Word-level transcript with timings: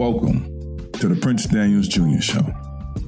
Welcome 0.00 0.88
to 0.92 1.08
the 1.08 1.14
Prince 1.14 1.44
Daniels 1.44 1.86
Jr. 1.86 2.22
Show. 2.22 2.54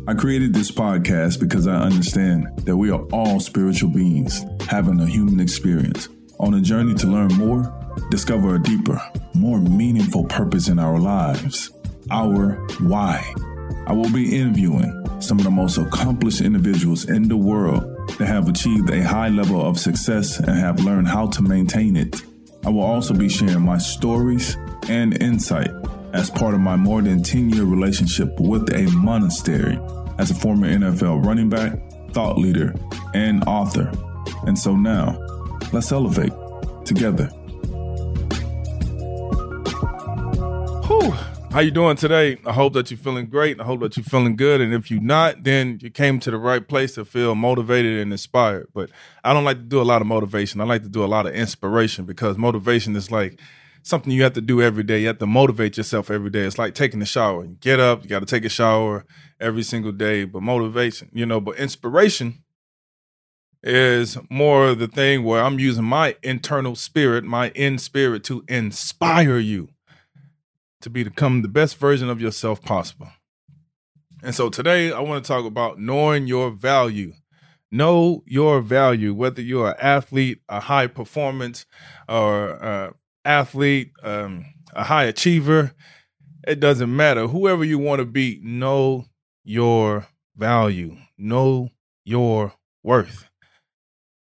I 0.06 0.12
created 0.12 0.52
this 0.52 0.70
podcast 0.70 1.40
because 1.40 1.66
I 1.66 1.76
understand 1.76 2.48
that 2.66 2.76
we 2.76 2.90
are 2.90 3.00
all 3.12 3.40
spiritual 3.40 3.88
beings 3.88 4.44
having 4.68 5.00
a 5.00 5.06
human 5.06 5.40
experience 5.40 6.10
on 6.38 6.52
a 6.52 6.60
journey 6.60 6.92
to 6.96 7.06
learn 7.06 7.32
more, 7.32 7.74
discover 8.10 8.56
a 8.56 8.62
deeper, 8.62 9.00
more 9.32 9.58
meaningful 9.58 10.24
purpose 10.24 10.68
in 10.68 10.78
our 10.78 10.98
lives. 10.98 11.70
Our 12.10 12.56
why. 12.80 13.24
I 13.86 13.94
will 13.94 14.12
be 14.12 14.38
interviewing 14.38 14.92
some 15.18 15.38
of 15.38 15.44
the 15.44 15.50
most 15.50 15.78
accomplished 15.78 16.42
individuals 16.42 17.08
in 17.08 17.26
the 17.26 17.38
world 17.38 17.84
that 18.18 18.26
have 18.26 18.50
achieved 18.50 18.90
a 18.90 19.02
high 19.02 19.30
level 19.30 19.64
of 19.64 19.78
success 19.78 20.40
and 20.40 20.58
have 20.58 20.84
learned 20.84 21.08
how 21.08 21.28
to 21.28 21.42
maintain 21.42 21.96
it. 21.96 22.22
I 22.66 22.68
will 22.68 22.82
also 22.82 23.14
be 23.14 23.30
sharing 23.30 23.64
my 23.64 23.78
stories 23.78 24.58
and 24.90 25.16
insight 25.22 25.70
as 26.12 26.30
part 26.30 26.54
of 26.54 26.60
my 26.60 26.76
more 26.76 27.00
than 27.02 27.22
10 27.22 27.50
year 27.50 27.64
relationship 27.64 28.38
with 28.38 28.72
a 28.72 28.90
monastery 28.96 29.78
as 30.18 30.30
a 30.30 30.34
former 30.34 30.68
NFL 30.68 31.24
running 31.24 31.48
back, 31.48 31.78
thought 32.12 32.38
leader, 32.38 32.74
and 33.14 33.42
author. 33.44 33.90
And 34.46 34.58
so 34.58 34.76
now, 34.76 35.18
let's 35.72 35.90
elevate 35.90 36.32
together. 36.84 37.26
Whew. 40.86 41.14
How 41.50 41.60
you 41.60 41.70
doing 41.70 41.96
today? 41.96 42.38
I 42.46 42.52
hope 42.52 42.72
that 42.74 42.90
you're 42.90 42.98
feeling 42.98 43.26
great. 43.26 43.60
I 43.60 43.64
hope 43.64 43.80
that 43.80 43.96
you're 43.96 44.04
feeling 44.04 44.36
good. 44.36 44.60
And 44.60 44.72
if 44.72 44.90
you're 44.90 45.02
not, 45.02 45.44
then 45.44 45.78
you 45.82 45.90
came 45.90 46.18
to 46.20 46.30
the 46.30 46.38
right 46.38 46.66
place 46.66 46.94
to 46.94 47.04
feel 47.04 47.34
motivated 47.34 48.00
and 48.00 48.10
inspired. 48.10 48.68
But 48.72 48.90
I 49.22 49.32
don't 49.34 49.44
like 49.44 49.58
to 49.58 49.62
do 49.62 49.80
a 49.80 49.84
lot 49.84 50.00
of 50.00 50.06
motivation. 50.06 50.60
I 50.60 50.64
like 50.64 50.82
to 50.82 50.88
do 50.88 51.04
a 51.04 51.06
lot 51.06 51.26
of 51.26 51.34
inspiration 51.34 52.04
because 52.04 52.38
motivation 52.38 52.96
is 52.96 53.10
like 53.10 53.38
something 53.82 54.12
you 54.12 54.22
have 54.22 54.32
to 54.34 54.40
do 54.40 54.62
every 54.62 54.82
day. 54.82 55.00
You 55.00 55.08
have 55.08 55.18
to 55.18 55.26
motivate 55.26 55.76
yourself 55.76 56.10
every 56.10 56.30
day. 56.30 56.40
It's 56.40 56.58
like 56.58 56.74
taking 56.74 57.02
a 57.02 57.06
shower. 57.06 57.44
You 57.44 57.56
get 57.60 57.80
up, 57.80 58.02
you 58.02 58.08
got 58.08 58.20
to 58.20 58.26
take 58.26 58.44
a 58.44 58.48
shower 58.48 59.04
every 59.40 59.62
single 59.62 59.92
day. 59.92 60.24
But 60.24 60.42
motivation, 60.42 61.10
you 61.12 61.26
know, 61.26 61.40
but 61.40 61.58
inspiration 61.58 62.42
is 63.62 64.18
more 64.28 64.74
the 64.74 64.88
thing 64.88 65.22
where 65.24 65.42
I'm 65.42 65.58
using 65.58 65.84
my 65.84 66.16
internal 66.22 66.74
spirit, 66.74 67.24
my 67.24 67.50
in 67.50 67.78
spirit 67.78 68.24
to 68.24 68.44
inspire 68.48 69.38
you 69.38 69.68
to 70.80 70.90
become 70.90 71.42
the 71.42 71.48
best 71.48 71.76
version 71.76 72.08
of 72.08 72.20
yourself 72.20 72.60
possible. 72.62 73.08
And 74.22 74.34
so 74.34 74.48
today 74.48 74.92
I 74.92 75.00
want 75.00 75.24
to 75.24 75.28
talk 75.28 75.44
about 75.44 75.78
knowing 75.78 76.26
your 76.26 76.50
value. 76.50 77.12
Know 77.70 78.22
your 78.26 78.60
value, 78.60 79.14
whether 79.14 79.40
you're 79.40 79.70
an 79.70 79.76
athlete, 79.80 80.42
a 80.48 80.60
high 80.60 80.88
performance, 80.88 81.64
or 82.08 82.62
uh, 82.62 82.90
athlete, 83.24 83.92
um, 84.02 84.44
a 84.72 84.84
high 84.84 85.04
achiever. 85.04 85.72
It 86.46 86.60
doesn't 86.60 86.94
matter. 86.94 87.26
Whoever 87.28 87.64
you 87.64 87.78
want 87.78 88.00
to 88.00 88.04
be, 88.04 88.40
know 88.42 89.06
your 89.44 90.06
value, 90.36 90.96
know 91.16 91.70
your 92.04 92.54
worth. 92.82 93.28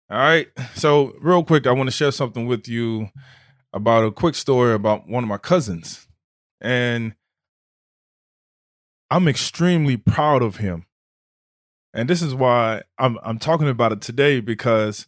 All 0.09 0.17
right. 0.17 0.47
So, 0.75 1.15
real 1.21 1.43
quick, 1.43 1.65
I 1.65 1.71
want 1.71 1.87
to 1.87 1.95
share 1.95 2.11
something 2.11 2.45
with 2.45 2.67
you 2.67 3.09
about 3.73 4.03
a 4.03 4.11
quick 4.11 4.35
story 4.35 4.73
about 4.73 5.07
one 5.07 5.23
of 5.23 5.29
my 5.29 5.37
cousins. 5.37 6.07
And 6.59 7.15
I'm 9.09 9.27
extremely 9.27 9.97
proud 9.97 10.41
of 10.43 10.57
him. 10.57 10.85
And 11.93 12.09
this 12.09 12.21
is 12.21 12.33
why 12.33 12.83
I'm 12.97 13.17
I'm 13.23 13.39
talking 13.39 13.67
about 13.67 13.91
it 13.91 14.01
today 14.01 14.39
because 14.39 15.07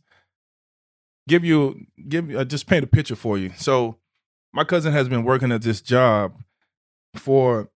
give 1.27 1.43
you 1.43 1.85
give 2.07 2.33
uh, 2.35 2.43
just 2.45 2.67
paint 2.67 2.83
a 2.83 2.87
picture 2.87 3.15
for 3.15 3.37
you. 3.37 3.51
So 3.55 3.97
my 4.51 4.63
cousin 4.63 4.93
has 4.93 5.09
been 5.09 5.23
working 5.23 5.51
at 5.51 5.61
this 5.61 5.81
job 5.81 6.37
for 7.15 7.69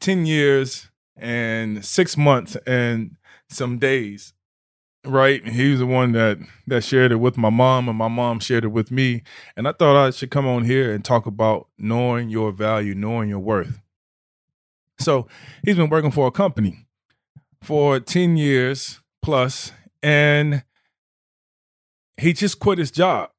10 0.00 0.26
years 0.26 0.90
and 1.16 1.84
6 1.84 2.16
months 2.16 2.56
and 2.66 3.16
some 3.48 3.78
days. 3.78 4.32
Right? 5.04 5.46
He 5.46 5.70
was 5.70 5.80
the 5.80 5.86
one 5.86 6.12
that 6.12 6.38
that 6.66 6.84
shared 6.84 7.12
it 7.12 7.16
with 7.16 7.36
my 7.36 7.50
mom 7.50 7.88
and 7.88 7.96
my 7.96 8.08
mom 8.08 8.40
shared 8.40 8.64
it 8.64 8.68
with 8.68 8.90
me. 8.90 9.22
And 9.56 9.66
I 9.66 9.72
thought 9.72 9.96
I 9.96 10.10
should 10.10 10.30
come 10.30 10.46
on 10.46 10.64
here 10.64 10.92
and 10.92 11.04
talk 11.04 11.26
about 11.26 11.68
knowing 11.78 12.28
your 12.28 12.52
value, 12.52 12.94
knowing 12.94 13.28
your 13.28 13.38
worth. 13.38 13.80
So, 15.00 15.28
he's 15.64 15.76
been 15.76 15.88
working 15.88 16.10
for 16.10 16.26
a 16.26 16.32
company 16.32 16.88
for 17.62 18.00
10 18.00 18.36
years 18.36 19.00
plus 19.22 19.72
and 20.02 20.64
he 22.18 22.32
just 22.32 22.58
quit 22.58 22.78
his 22.78 22.90
job. 22.90 23.30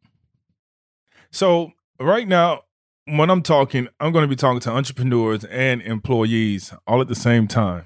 So 1.31 1.73
right 1.99 2.27
now, 2.27 2.63
when 3.05 3.29
I'm 3.29 3.41
talking, 3.41 3.87
I'm 3.99 4.11
going 4.11 4.23
to 4.23 4.27
be 4.27 4.35
talking 4.35 4.59
to 4.61 4.71
entrepreneurs 4.71 5.43
and 5.45 5.81
employees 5.81 6.73
all 6.87 7.01
at 7.01 7.07
the 7.07 7.15
same 7.15 7.47
time 7.47 7.85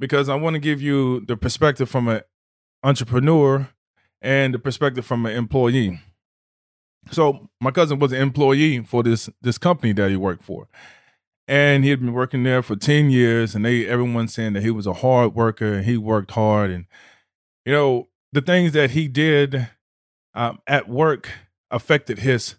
because 0.00 0.28
I 0.28 0.34
want 0.34 0.54
to 0.54 0.60
give 0.60 0.80
you 0.80 1.24
the 1.26 1.36
perspective 1.36 1.88
from 1.88 2.08
an 2.08 2.22
entrepreneur 2.82 3.68
and 4.20 4.54
the 4.54 4.58
perspective 4.58 5.06
from 5.06 5.26
an 5.26 5.36
employee. 5.36 6.00
So 7.10 7.48
my 7.60 7.70
cousin 7.70 7.98
was 7.98 8.12
an 8.12 8.20
employee 8.20 8.82
for 8.82 9.02
this 9.02 9.30
this 9.40 9.58
company 9.58 9.92
that 9.94 10.10
he 10.10 10.16
worked 10.16 10.44
for. 10.44 10.68
And 11.46 11.82
he 11.82 11.90
had 11.90 12.00
been 12.00 12.12
working 12.12 12.42
there 12.42 12.62
for 12.62 12.76
10 12.76 13.08
years 13.08 13.54
and 13.54 13.64
they 13.64 13.86
everyone's 13.86 14.34
saying 14.34 14.52
that 14.54 14.62
he 14.62 14.70
was 14.70 14.86
a 14.86 14.94
hard 14.94 15.34
worker 15.34 15.74
and 15.74 15.84
he 15.86 15.96
worked 15.96 16.32
hard 16.32 16.70
and 16.70 16.84
you 17.64 17.72
know 17.72 18.08
the 18.32 18.42
things 18.42 18.72
that 18.72 18.90
he 18.90 19.08
did 19.08 19.68
um, 20.38 20.60
at 20.68 20.88
work 20.88 21.28
affected 21.68 22.20
his 22.20 22.54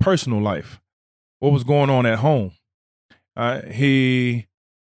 personal 0.00 0.42
life, 0.42 0.80
what 1.38 1.52
was 1.52 1.62
going 1.62 1.88
on 1.88 2.04
at 2.04 2.18
home. 2.18 2.52
Uh, 3.36 3.62
he 3.62 4.48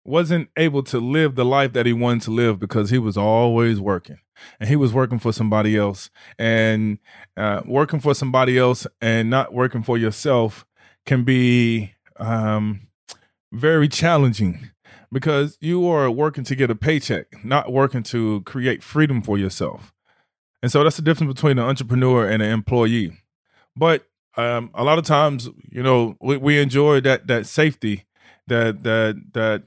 wasn't 0.04 0.48
able 0.56 0.84
to 0.84 1.00
live 1.00 1.34
the 1.34 1.44
life 1.44 1.72
that 1.72 1.86
he 1.86 1.92
wanted 1.92 2.22
to 2.22 2.30
live 2.30 2.60
because 2.60 2.90
he 2.90 2.98
was 2.98 3.16
always 3.16 3.80
working 3.80 4.18
and 4.60 4.68
he 4.68 4.76
was 4.76 4.92
working 4.92 5.18
for 5.18 5.32
somebody 5.32 5.76
else. 5.76 6.08
And 6.38 6.98
uh, 7.36 7.62
working 7.66 7.98
for 7.98 8.14
somebody 8.14 8.56
else 8.56 8.86
and 9.00 9.28
not 9.28 9.52
working 9.52 9.82
for 9.82 9.98
yourself 9.98 10.64
can 11.06 11.24
be 11.24 11.94
um, 12.16 12.86
very 13.52 13.88
challenging 13.88 14.70
because 15.10 15.58
you 15.60 15.88
are 15.88 16.08
working 16.08 16.44
to 16.44 16.54
get 16.54 16.70
a 16.70 16.76
paycheck 16.76 17.26
not 17.44 17.72
working 17.72 18.04
to 18.04 18.42
create 18.42 18.84
freedom 18.84 19.20
for 19.20 19.36
yourself 19.36 19.92
and 20.62 20.70
so 20.70 20.84
that's 20.84 20.96
the 20.96 21.02
difference 21.02 21.32
between 21.32 21.58
an 21.58 21.64
entrepreneur 21.64 22.28
and 22.28 22.42
an 22.42 22.50
employee. 22.50 23.12
But 23.76 24.06
um, 24.36 24.70
a 24.74 24.84
lot 24.84 24.98
of 24.98 25.04
times, 25.04 25.48
you 25.70 25.82
know, 25.82 26.16
we, 26.20 26.36
we 26.36 26.60
enjoy 26.60 27.00
that 27.00 27.26
that 27.28 27.46
safety, 27.46 28.04
that 28.46 28.82
that 28.82 29.22
that 29.32 29.62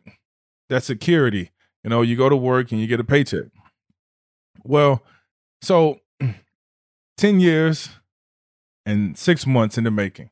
that 0.69 0.83
security. 0.83 1.51
You 1.83 1.89
know, 1.89 2.01
you 2.01 2.15
go 2.15 2.29
to 2.29 2.35
work 2.35 2.71
and 2.71 2.79
you 2.79 2.87
get 2.87 2.99
a 2.99 3.03
paycheck. 3.03 3.47
Well, 4.63 5.03
so 5.61 5.99
ten 7.17 7.39
years 7.39 7.89
and 8.85 9.17
six 9.17 9.47
months 9.47 9.77
in 9.77 9.83
the 9.83 9.91
making, 9.91 10.29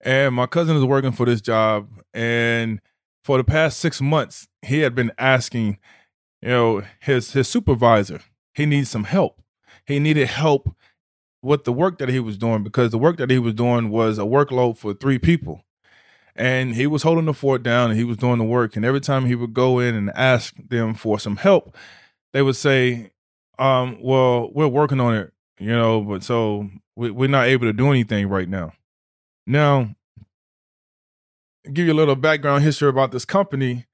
and 0.00 0.34
my 0.34 0.46
cousin 0.46 0.76
is 0.76 0.84
working 0.84 1.12
for 1.12 1.24
this 1.24 1.40
job, 1.40 1.88
and 2.12 2.80
for 3.22 3.38
the 3.38 3.44
past 3.44 3.78
six 3.78 4.00
months, 4.00 4.48
he 4.60 4.80
had 4.80 4.94
been 4.94 5.12
asking, 5.18 5.78
you 6.42 6.48
know, 6.48 6.82
his 7.00 7.32
his 7.32 7.46
supervisor, 7.46 8.20
he 8.54 8.66
needs 8.66 8.90
some 8.90 9.04
help 9.04 9.40
he 9.86 9.98
needed 9.98 10.28
help 10.28 10.74
with 11.42 11.64
the 11.64 11.72
work 11.72 11.98
that 11.98 12.08
he 12.08 12.18
was 12.18 12.38
doing 12.38 12.62
because 12.62 12.90
the 12.90 12.98
work 12.98 13.18
that 13.18 13.30
he 13.30 13.38
was 13.38 13.54
doing 13.54 13.90
was 13.90 14.18
a 14.18 14.22
workload 14.22 14.78
for 14.78 14.94
three 14.94 15.18
people. 15.18 15.62
And 16.34 16.74
he 16.74 16.86
was 16.86 17.02
holding 17.02 17.26
the 17.26 17.34
fort 17.34 17.62
down 17.62 17.90
and 17.90 17.98
he 17.98 18.04
was 18.04 18.16
doing 18.16 18.38
the 18.38 18.44
work. 18.44 18.74
And 18.74 18.84
every 18.84 19.00
time 19.00 19.26
he 19.26 19.34
would 19.34 19.54
go 19.54 19.78
in 19.78 19.94
and 19.94 20.10
ask 20.16 20.54
them 20.56 20.94
for 20.94 21.20
some 21.20 21.36
help, 21.36 21.76
they 22.32 22.42
would 22.42 22.56
say, 22.56 23.12
um, 23.58 23.98
well, 24.00 24.50
we're 24.52 24.66
working 24.66 24.98
on 24.98 25.14
it, 25.14 25.32
you 25.60 25.68
know, 25.68 26.00
but 26.00 26.24
so 26.24 26.68
we, 26.96 27.10
we're 27.10 27.28
not 27.28 27.46
able 27.46 27.66
to 27.66 27.72
do 27.72 27.90
anything 27.90 28.28
right 28.28 28.48
now. 28.48 28.72
Now, 29.46 29.94
give 31.72 31.86
you 31.86 31.92
a 31.92 31.94
little 31.94 32.16
background 32.16 32.64
history 32.64 32.88
about 32.88 33.12
this 33.12 33.24
company. 33.24 33.86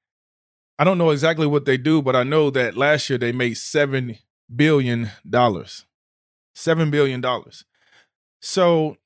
I 0.79 0.85
don't 0.85 0.99
know 0.99 1.11
exactly 1.11 1.47
what 1.47 1.67
they 1.67 1.77
do, 1.77 2.01
but 2.01 2.17
I 2.17 2.23
know 2.23 2.49
that 2.51 2.77
last 2.77 3.11
year 3.11 3.19
they 3.19 3.33
made 3.33 3.59
seven 3.59 4.17
billion 4.55 5.11
dollars. 5.29 5.87
Seven 6.55 6.91
billion 6.91 7.21
dollars. 7.21 7.65
So, 8.41 8.97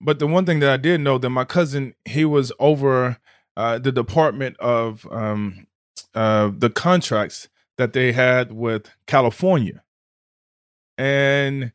but 0.00 0.18
the 0.18 0.26
one 0.26 0.46
thing 0.46 0.60
that 0.60 0.70
I 0.70 0.76
did 0.76 1.00
know 1.00 1.18
that 1.18 1.30
my 1.30 1.44
cousin 1.44 1.94
he 2.04 2.24
was 2.24 2.52
over 2.58 3.18
uh, 3.56 3.78
the 3.78 3.92
department 3.92 4.56
of 4.58 5.06
um, 5.10 5.66
uh, 6.14 6.50
the 6.56 6.70
contracts 6.70 7.48
that 7.78 7.92
they 7.92 8.12
had 8.12 8.52
with 8.52 8.90
California, 9.06 9.82
and 10.98 11.72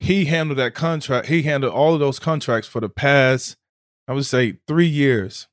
he 0.00 0.26
handled 0.26 0.58
that 0.58 0.74
contract. 0.74 1.28
He 1.28 1.42
handled 1.42 1.72
all 1.72 1.94
of 1.94 2.00
those 2.00 2.18
contracts 2.18 2.68
for 2.68 2.80
the 2.80 2.88
past, 2.88 3.56
I 4.06 4.12
would 4.12 4.26
say, 4.26 4.58
three 4.66 4.86
years, 4.86 5.48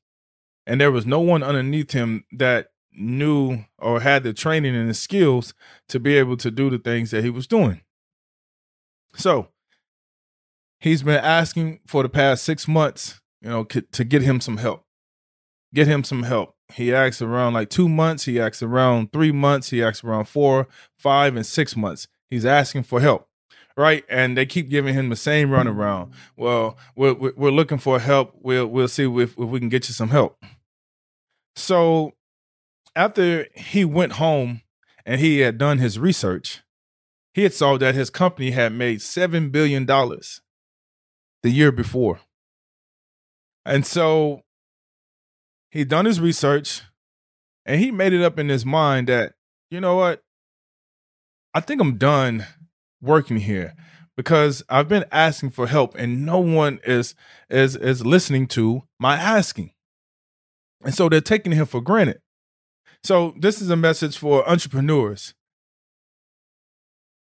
and 0.66 0.80
there 0.80 0.92
was 0.92 1.06
no 1.06 1.20
one 1.20 1.42
underneath 1.42 1.92
him 1.92 2.24
that 2.32 2.71
knew 2.94 3.64
or 3.78 4.00
had 4.00 4.22
the 4.22 4.32
training 4.32 4.76
and 4.76 4.88
the 4.90 4.94
skills 4.94 5.54
to 5.88 5.98
be 5.98 6.16
able 6.16 6.36
to 6.38 6.50
do 6.50 6.70
the 6.70 6.78
things 6.78 7.10
that 7.10 7.24
he 7.24 7.30
was 7.30 7.46
doing. 7.46 7.80
So 9.16 9.48
he's 10.80 11.02
been 11.02 11.22
asking 11.22 11.80
for 11.86 12.02
the 12.02 12.08
past 12.08 12.44
six 12.44 12.68
months, 12.68 13.20
you 13.40 13.50
know, 13.50 13.64
to 13.64 14.04
get 14.04 14.22
him 14.22 14.40
some 14.40 14.58
help. 14.58 14.84
get 15.74 15.86
him 15.86 16.04
some 16.04 16.22
help. 16.24 16.54
He 16.74 16.92
asks 16.94 17.20
around 17.20 17.54
like 17.54 17.70
two 17.70 17.88
months. 17.88 18.24
He 18.24 18.40
asks 18.40 18.62
around 18.62 19.12
three 19.12 19.32
months. 19.32 19.70
He 19.70 19.82
asks 19.82 20.04
around 20.04 20.26
four, 20.26 20.68
five, 20.96 21.36
and 21.36 21.44
six 21.44 21.76
months. 21.76 22.08
He's 22.30 22.46
asking 22.46 22.84
for 22.84 23.00
help, 23.00 23.28
right? 23.76 24.04
And 24.08 24.36
they 24.36 24.46
keep 24.46 24.70
giving 24.70 24.94
him 24.94 25.08
the 25.08 25.16
same 25.16 25.50
runaround. 25.50 26.12
Well, 26.36 26.78
we're 26.96 27.14
we're 27.14 27.50
looking 27.50 27.78
for 27.78 27.98
help. 27.98 28.34
We'll 28.40 28.66
we'll 28.66 28.88
see 28.88 29.04
if, 29.04 29.32
if 29.32 29.36
we 29.36 29.58
can 29.60 29.68
get 29.68 29.88
you 29.88 29.94
some 29.94 30.08
help. 30.08 30.42
So 31.56 32.14
after 32.94 33.46
he 33.54 33.84
went 33.84 34.12
home 34.14 34.62
and 35.04 35.20
he 35.20 35.40
had 35.40 35.58
done 35.58 35.78
his 35.78 35.98
research, 35.98 36.62
he 37.34 37.42
had 37.42 37.54
saw 37.54 37.78
that 37.78 37.94
his 37.94 38.10
company 38.10 38.50
had 38.50 38.72
made 38.72 39.00
seven 39.02 39.50
billion 39.50 39.84
dollars 39.84 40.40
the 41.42 41.50
year 41.50 41.72
before. 41.72 42.20
And 43.64 43.86
so 43.86 44.42
he 45.70 45.84
done 45.84 46.04
his 46.04 46.20
research 46.20 46.82
and 47.64 47.80
he 47.80 47.90
made 47.90 48.12
it 48.12 48.22
up 48.22 48.38
in 48.38 48.48
his 48.48 48.66
mind 48.66 49.08
that, 49.08 49.34
you 49.70 49.80
know 49.80 49.96
what? 49.96 50.22
I 51.54 51.60
think 51.60 51.80
I'm 51.80 51.96
done 51.96 52.46
working 53.00 53.38
here 53.38 53.74
because 54.16 54.62
I've 54.68 54.88
been 54.88 55.04
asking 55.12 55.50
for 55.50 55.66
help 55.66 55.94
and 55.94 56.24
no 56.24 56.38
one 56.38 56.80
is 56.84 57.14
is 57.50 57.76
is 57.76 58.04
listening 58.04 58.46
to 58.48 58.82
my 58.98 59.16
asking. 59.16 59.72
And 60.84 60.94
so 60.94 61.08
they're 61.08 61.20
taking 61.20 61.52
him 61.52 61.66
for 61.66 61.80
granted. 61.80 62.21
So 63.04 63.34
this 63.38 63.60
is 63.60 63.70
a 63.70 63.76
message 63.76 64.16
for 64.16 64.48
entrepreneurs. 64.48 65.34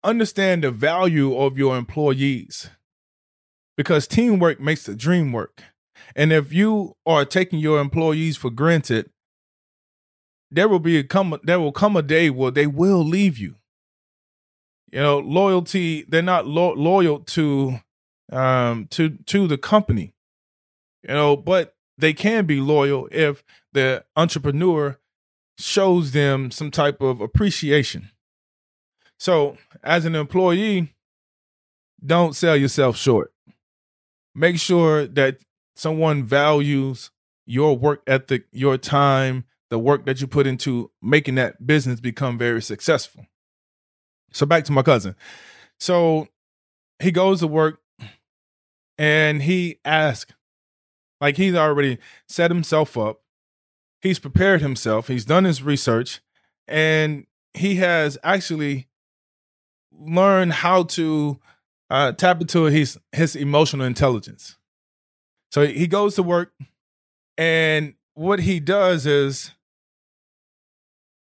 Understand 0.03 0.63
the 0.63 0.71
value 0.71 1.35
of 1.37 1.57
your 1.57 1.77
employees 1.77 2.69
because 3.75 4.07
teamwork 4.07 4.59
makes 4.59 4.83
the 4.83 4.95
dream 4.95 5.31
work. 5.31 5.63
And 6.15 6.31
if 6.31 6.53
you 6.53 6.95
are 7.05 7.25
taking 7.25 7.59
your 7.59 7.79
employees 7.79 8.37
for 8.37 8.49
granted, 8.49 9.09
there 10.49 10.67
will 10.67 10.79
be 10.79 10.97
a 10.97 11.03
come 11.03 11.37
there 11.43 11.59
will 11.59 11.71
come 11.71 11.95
a 11.95 12.01
day 12.01 12.29
where 12.29 12.51
they 12.51 12.67
will 12.67 13.03
leave 13.03 13.37
you 13.37 13.55
you 14.91 14.99
know 14.99 15.19
loyalty 15.19 16.05
they're 16.07 16.21
not 16.21 16.47
lo- 16.47 16.73
loyal 16.73 17.19
to 17.19 17.79
um 18.31 18.87
to 18.89 19.09
to 19.25 19.47
the 19.47 19.57
company 19.57 20.13
you 21.03 21.13
know 21.13 21.35
but 21.35 21.75
they 21.97 22.13
can 22.13 22.45
be 22.45 22.59
loyal 22.59 23.07
if 23.11 23.43
the 23.73 24.03
entrepreneur 24.15 24.97
shows 25.57 26.11
them 26.11 26.51
some 26.51 26.71
type 26.71 27.01
of 27.01 27.21
appreciation 27.21 28.09
so 29.17 29.57
as 29.83 30.05
an 30.05 30.15
employee 30.15 30.93
don't 32.05 32.35
sell 32.35 32.55
yourself 32.55 32.95
short 32.95 33.33
make 34.35 34.59
sure 34.59 35.07
that 35.07 35.37
someone 35.75 36.23
values 36.23 37.11
your 37.45 37.77
work 37.77 38.01
ethic 38.07 38.45
your 38.51 38.77
time 38.77 39.45
the 39.69 39.79
work 39.79 40.05
that 40.05 40.21
you 40.21 40.27
put 40.27 40.47
into 40.47 40.91
making 41.01 41.35
that 41.35 41.65
business 41.65 41.99
become 41.99 42.37
very 42.37 42.61
successful 42.61 43.25
so 44.31 44.45
back 44.45 44.63
to 44.65 44.71
my 44.71 44.83
cousin. 44.83 45.15
So 45.79 46.27
he 46.99 47.11
goes 47.11 47.39
to 47.39 47.47
work 47.47 47.79
and 48.97 49.41
he 49.41 49.79
asks, 49.85 50.33
like 51.19 51.37
he's 51.37 51.55
already 51.55 51.97
set 52.27 52.51
himself 52.51 52.97
up. 52.97 53.21
He's 54.07 54.19
prepared 54.19 54.61
himself. 54.61 55.09
He's 55.09 55.25
done 55.25 55.43
his 55.43 55.61
research 55.61 56.21
and 56.65 57.25
he 57.53 57.75
has 57.75 58.17
actually 58.23 58.87
learned 59.91 60.53
how 60.53 60.83
to 60.83 61.39
uh, 61.89 62.13
tap 62.13 62.39
into 62.39 62.63
his 62.65 62.97
his 63.11 63.35
emotional 63.35 63.85
intelligence. 63.85 64.57
So 65.51 65.67
he 65.67 65.87
goes 65.87 66.15
to 66.15 66.23
work 66.23 66.53
and 67.37 67.95
what 68.13 68.39
he 68.39 68.61
does 68.61 69.05
is 69.05 69.51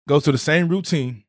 goes 0.08 0.24
to 0.26 0.32
the 0.32 0.38
same 0.38 0.70
routine. 0.70 1.24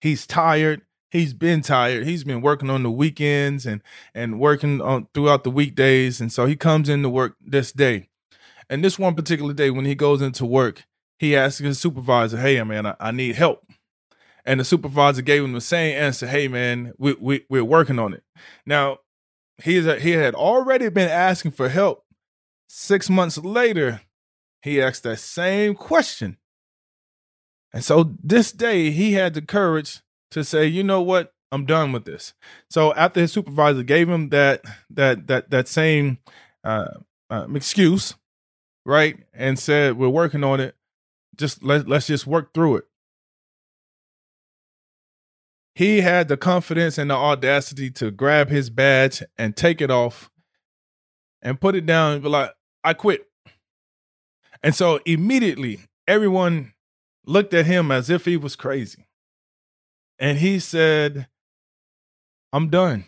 He's 0.00 0.26
tired 0.26 0.82
he's 1.10 1.34
been 1.34 1.62
tired. 1.62 2.04
He's 2.04 2.24
been 2.24 2.40
working 2.40 2.70
on 2.70 2.82
the 2.82 2.90
weekends 2.90 3.64
and 3.64 3.80
and 4.12 4.40
working 4.40 4.80
on 4.80 5.06
throughout 5.14 5.44
the 5.44 5.50
weekdays, 5.50 6.20
and 6.20 6.32
so 6.32 6.46
he 6.46 6.56
comes 6.56 6.88
into 6.88 7.08
work 7.08 7.36
this 7.40 7.70
day. 7.72 8.09
And 8.70 8.82
this 8.82 8.98
one 8.98 9.14
particular 9.14 9.52
day, 9.52 9.68
when 9.68 9.84
he 9.84 9.94
goes 9.94 10.22
into 10.22 10.46
work, 10.46 10.86
he 11.18 11.36
asks 11.36 11.58
his 11.58 11.78
supervisor, 11.78 12.38
"Hey, 12.38 12.62
man, 12.62 12.86
I, 12.86 12.94
I 12.98 13.10
need 13.10 13.34
help." 13.34 13.66
And 14.46 14.58
the 14.58 14.64
supervisor 14.64 15.20
gave 15.20 15.44
him 15.44 15.52
the 15.52 15.60
same 15.60 15.94
answer, 16.00 16.26
"Hey, 16.26 16.48
man, 16.48 16.94
we, 16.96 17.14
we 17.20 17.44
we're 17.50 17.64
working 17.64 17.98
on 17.98 18.14
it." 18.14 18.22
Now, 18.64 18.98
he's 19.62 19.86
a, 19.86 19.98
he 19.98 20.12
had 20.12 20.34
already 20.34 20.88
been 20.88 21.10
asking 21.10 21.50
for 21.50 21.68
help. 21.68 22.04
Six 22.68 23.10
months 23.10 23.36
later, 23.36 24.02
he 24.62 24.80
asked 24.80 25.02
that 25.02 25.18
same 25.18 25.74
question. 25.74 26.38
And 27.72 27.84
so 27.84 28.16
this 28.22 28.52
day, 28.52 28.90
he 28.90 29.12
had 29.12 29.34
the 29.34 29.42
courage 29.42 30.00
to 30.30 30.44
say, 30.44 30.66
you 30.66 30.82
know 30.82 31.02
what, 31.02 31.32
I'm 31.52 31.66
done 31.66 31.92
with 31.92 32.04
this. 32.04 32.34
So 32.68 32.94
after 32.94 33.20
his 33.20 33.32
supervisor 33.32 33.82
gave 33.82 34.08
him 34.08 34.28
that 34.30 34.62
that 34.90 35.26
that 35.26 35.50
that 35.50 35.68
same 35.68 36.18
uh, 36.62 36.98
uh, 37.28 37.46
excuse, 37.54 38.14
right, 38.84 39.18
and 39.32 39.58
said 39.58 39.96
we're 39.96 40.08
working 40.08 40.44
on 40.44 40.60
it, 40.60 40.76
just 41.36 41.62
let 41.62 41.88
let's 41.88 42.06
just 42.06 42.26
work 42.26 42.52
through 42.54 42.76
it. 42.76 42.84
He 45.74 46.00
had 46.00 46.28
the 46.28 46.36
confidence 46.36 46.98
and 46.98 47.10
the 47.10 47.14
audacity 47.14 47.90
to 47.92 48.10
grab 48.10 48.50
his 48.50 48.70
badge 48.70 49.22
and 49.38 49.56
take 49.56 49.80
it 49.80 49.90
off 49.90 50.30
and 51.40 51.60
put 51.60 51.74
it 51.74 51.86
down 51.86 52.14
and 52.14 52.22
be 52.22 52.28
like, 52.28 52.50
I 52.84 52.92
quit. 52.92 53.26
And 54.62 54.74
so 54.74 55.00
immediately 55.06 55.80
everyone 56.06 56.74
looked 57.24 57.54
at 57.54 57.66
him 57.66 57.90
as 57.90 58.10
if 58.10 58.24
he 58.24 58.36
was 58.36 58.56
crazy. 58.56 59.06
And 60.18 60.38
he 60.38 60.58
said, 60.58 61.28
I'm 62.52 62.68
done. 62.68 63.06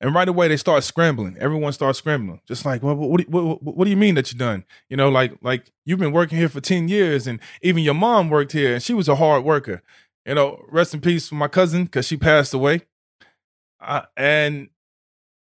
And 0.00 0.14
right 0.14 0.28
away 0.28 0.46
they 0.46 0.56
start 0.56 0.84
scrambling. 0.84 1.36
Everyone 1.40 1.72
starts 1.72 1.98
scrambling, 1.98 2.40
just 2.46 2.64
like, 2.64 2.82
well, 2.82 2.94
what, 2.94 3.28
what, 3.28 3.62
what, 3.62 3.84
do 3.84 3.90
you 3.90 3.96
mean 3.96 4.14
that 4.14 4.32
you're 4.32 4.38
done? 4.38 4.64
You 4.88 4.96
know, 4.96 5.08
like 5.08 5.32
like 5.42 5.72
you've 5.84 5.98
been 5.98 6.12
working 6.12 6.38
here 6.38 6.48
for 6.48 6.60
ten 6.60 6.88
years, 6.88 7.26
and 7.26 7.40
even 7.62 7.82
your 7.82 7.94
mom 7.94 8.30
worked 8.30 8.52
here, 8.52 8.74
and 8.74 8.82
she 8.82 8.94
was 8.94 9.08
a 9.08 9.16
hard 9.16 9.44
worker. 9.44 9.82
You 10.24 10.34
know, 10.34 10.62
rest 10.68 10.94
in 10.94 11.00
peace 11.00 11.28
for 11.28 11.34
my 11.34 11.48
cousin 11.48 11.84
because 11.84 12.06
she 12.06 12.16
passed 12.16 12.54
away. 12.54 12.82
Uh, 13.80 14.02
and 14.16 14.68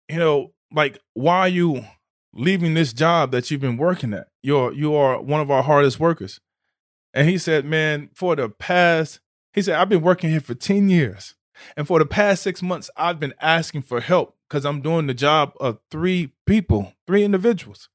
you 0.09 0.19
know, 0.19 0.53
like, 0.71 0.99
why 1.13 1.39
are 1.39 1.47
you 1.47 1.83
leaving 2.33 2.75
this 2.75 2.93
job 2.93 3.31
that 3.31 3.49
you've 3.49 3.61
been 3.61 3.77
working 3.77 4.13
at? 4.13 4.27
You're 4.43 4.71
you 4.73 4.93
are 4.93 5.19
one 5.19 5.41
of 5.41 5.49
our 5.49 5.63
hardest 5.63 5.99
workers. 5.99 6.39
And 7.15 7.29
he 7.29 7.37
said, 7.37 7.63
man, 7.63 8.09
for 8.13 8.35
the 8.35 8.49
past 8.49 9.21
he 9.55 9.61
said, 9.61 9.75
I've 9.75 9.87
been 9.87 10.01
working 10.01 10.29
here 10.29 10.41
for 10.41 10.53
10 10.53 10.89
years. 10.89 11.33
And 11.77 11.87
for 11.87 11.97
the 11.97 12.05
past 12.05 12.43
six 12.43 12.61
months, 12.61 12.89
I've 12.97 13.21
been 13.21 13.33
asking 13.39 13.83
for 13.83 14.01
help 14.01 14.34
because 14.49 14.65
I'm 14.65 14.81
doing 14.81 15.07
the 15.07 15.13
job 15.13 15.53
of 15.59 15.79
three 15.91 16.33
people, 16.45 16.93
three 17.07 17.23
individuals. 17.23 17.89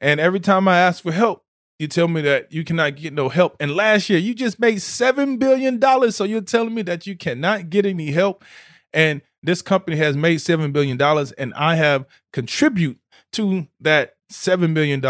And 0.00 0.20
every 0.20 0.40
time 0.40 0.68
I 0.68 0.78
ask 0.78 1.02
for 1.02 1.12
help, 1.12 1.44
you 1.78 1.86
tell 1.88 2.08
me 2.08 2.20
that 2.22 2.52
you 2.52 2.64
cannot 2.64 2.96
get 2.96 3.12
no 3.12 3.28
help. 3.28 3.56
And 3.60 3.74
last 3.74 4.10
year, 4.10 4.18
you 4.18 4.34
just 4.34 4.58
made 4.58 4.78
$7 4.78 5.38
billion. 5.38 5.80
So 6.10 6.24
you're 6.24 6.40
telling 6.40 6.74
me 6.74 6.82
that 6.82 7.06
you 7.06 7.16
cannot 7.16 7.70
get 7.70 7.86
any 7.86 8.10
help. 8.10 8.44
And 8.92 9.22
this 9.42 9.62
company 9.62 9.96
has 9.96 10.16
made 10.16 10.38
$7 10.38 10.72
billion, 10.72 11.00
and 11.38 11.54
I 11.54 11.76
have 11.76 12.06
contribute 12.32 12.98
to 13.32 13.68
that 13.80 14.16
$7 14.32 14.74
billion. 14.74 15.04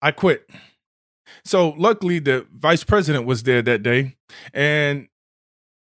I 0.00 0.10
quit. 0.12 0.48
So 1.44 1.70
luckily, 1.70 2.18
the 2.20 2.46
vice 2.54 2.84
president 2.84 3.26
was 3.26 3.42
there 3.42 3.62
that 3.62 3.82
day, 3.82 4.16
and 4.52 5.08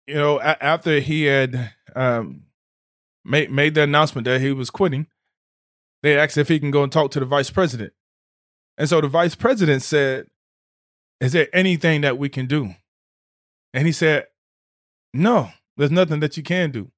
you 0.08 0.16
know, 0.16 0.40
a- 0.40 0.64
after 0.64 1.00
he 1.00 1.24
had 1.26 1.74
um, 1.96 2.44
made 3.26 3.52
made 3.52 3.76
the 3.76 3.84
announcement 3.84 4.26
that 4.26 4.42
he 4.42 4.52
was 4.52 4.70
quitting, 4.70 5.08
they 6.04 6.18
asked 6.18 6.38
if 6.38 6.48
he 6.48 6.60
can 6.60 6.72
go 6.72 6.84
and 6.84 6.92
talk 6.92 7.12
to 7.12 7.20
the 7.20 7.26
vice 7.26 7.50
president. 7.50 7.94
And 8.78 8.88
so 8.88 9.02
the 9.02 9.08
vice 9.08 9.36
president 9.36 9.84
said, 9.84 10.28
"Is 11.20 11.34
there 11.34 11.48
anything 11.54 12.02
that 12.02 12.18
we 12.18 12.30
can 12.30 12.46
do?" 12.48 12.76
And 13.74 13.86
he 13.86 13.92
said, 13.92 14.28
"No, 15.14 15.52
there's 15.78 15.92
nothing 15.92 16.20
that 16.22 16.38
you 16.38 16.44
can 16.44 16.72
do." 16.72 16.92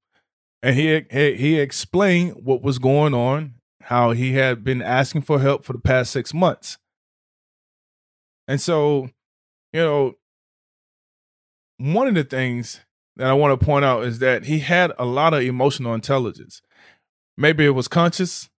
And 0.62 0.76
he 0.76 1.06
he, 1.12 1.36
he 1.36 1.60
explained 1.60 2.44
what 2.44 2.62
was 2.62 2.80
going 2.80 3.14
on, 3.14 3.56
how 3.84 4.12
he 4.12 4.34
had 4.34 4.64
been 4.64 4.82
asking 4.82 5.22
for 5.24 5.40
help 5.40 5.64
for 5.66 5.74
the 5.74 5.80
past 5.80 6.12
six 6.12 6.34
months 6.34 6.78
and 8.50 8.60
so, 8.60 9.12
you 9.72 9.80
know, 9.80 10.14
one 11.78 12.08
of 12.08 12.16
the 12.16 12.24
things 12.24 12.82
that 13.20 13.28
I 13.28 13.34
want 13.34 13.60
to 13.60 13.66
point 13.66 13.84
out 13.84 14.06
is 14.06 14.20
that 14.20 14.46
he 14.46 14.60
had 14.60 14.94
a 14.98 15.04
lot 15.04 15.34
of 15.34 15.42
emotional 15.42 15.94
intelligence. 15.94 16.62
Maybe 17.36 17.66
it 17.66 17.72
was 17.72 17.90
conscious, 17.90 18.50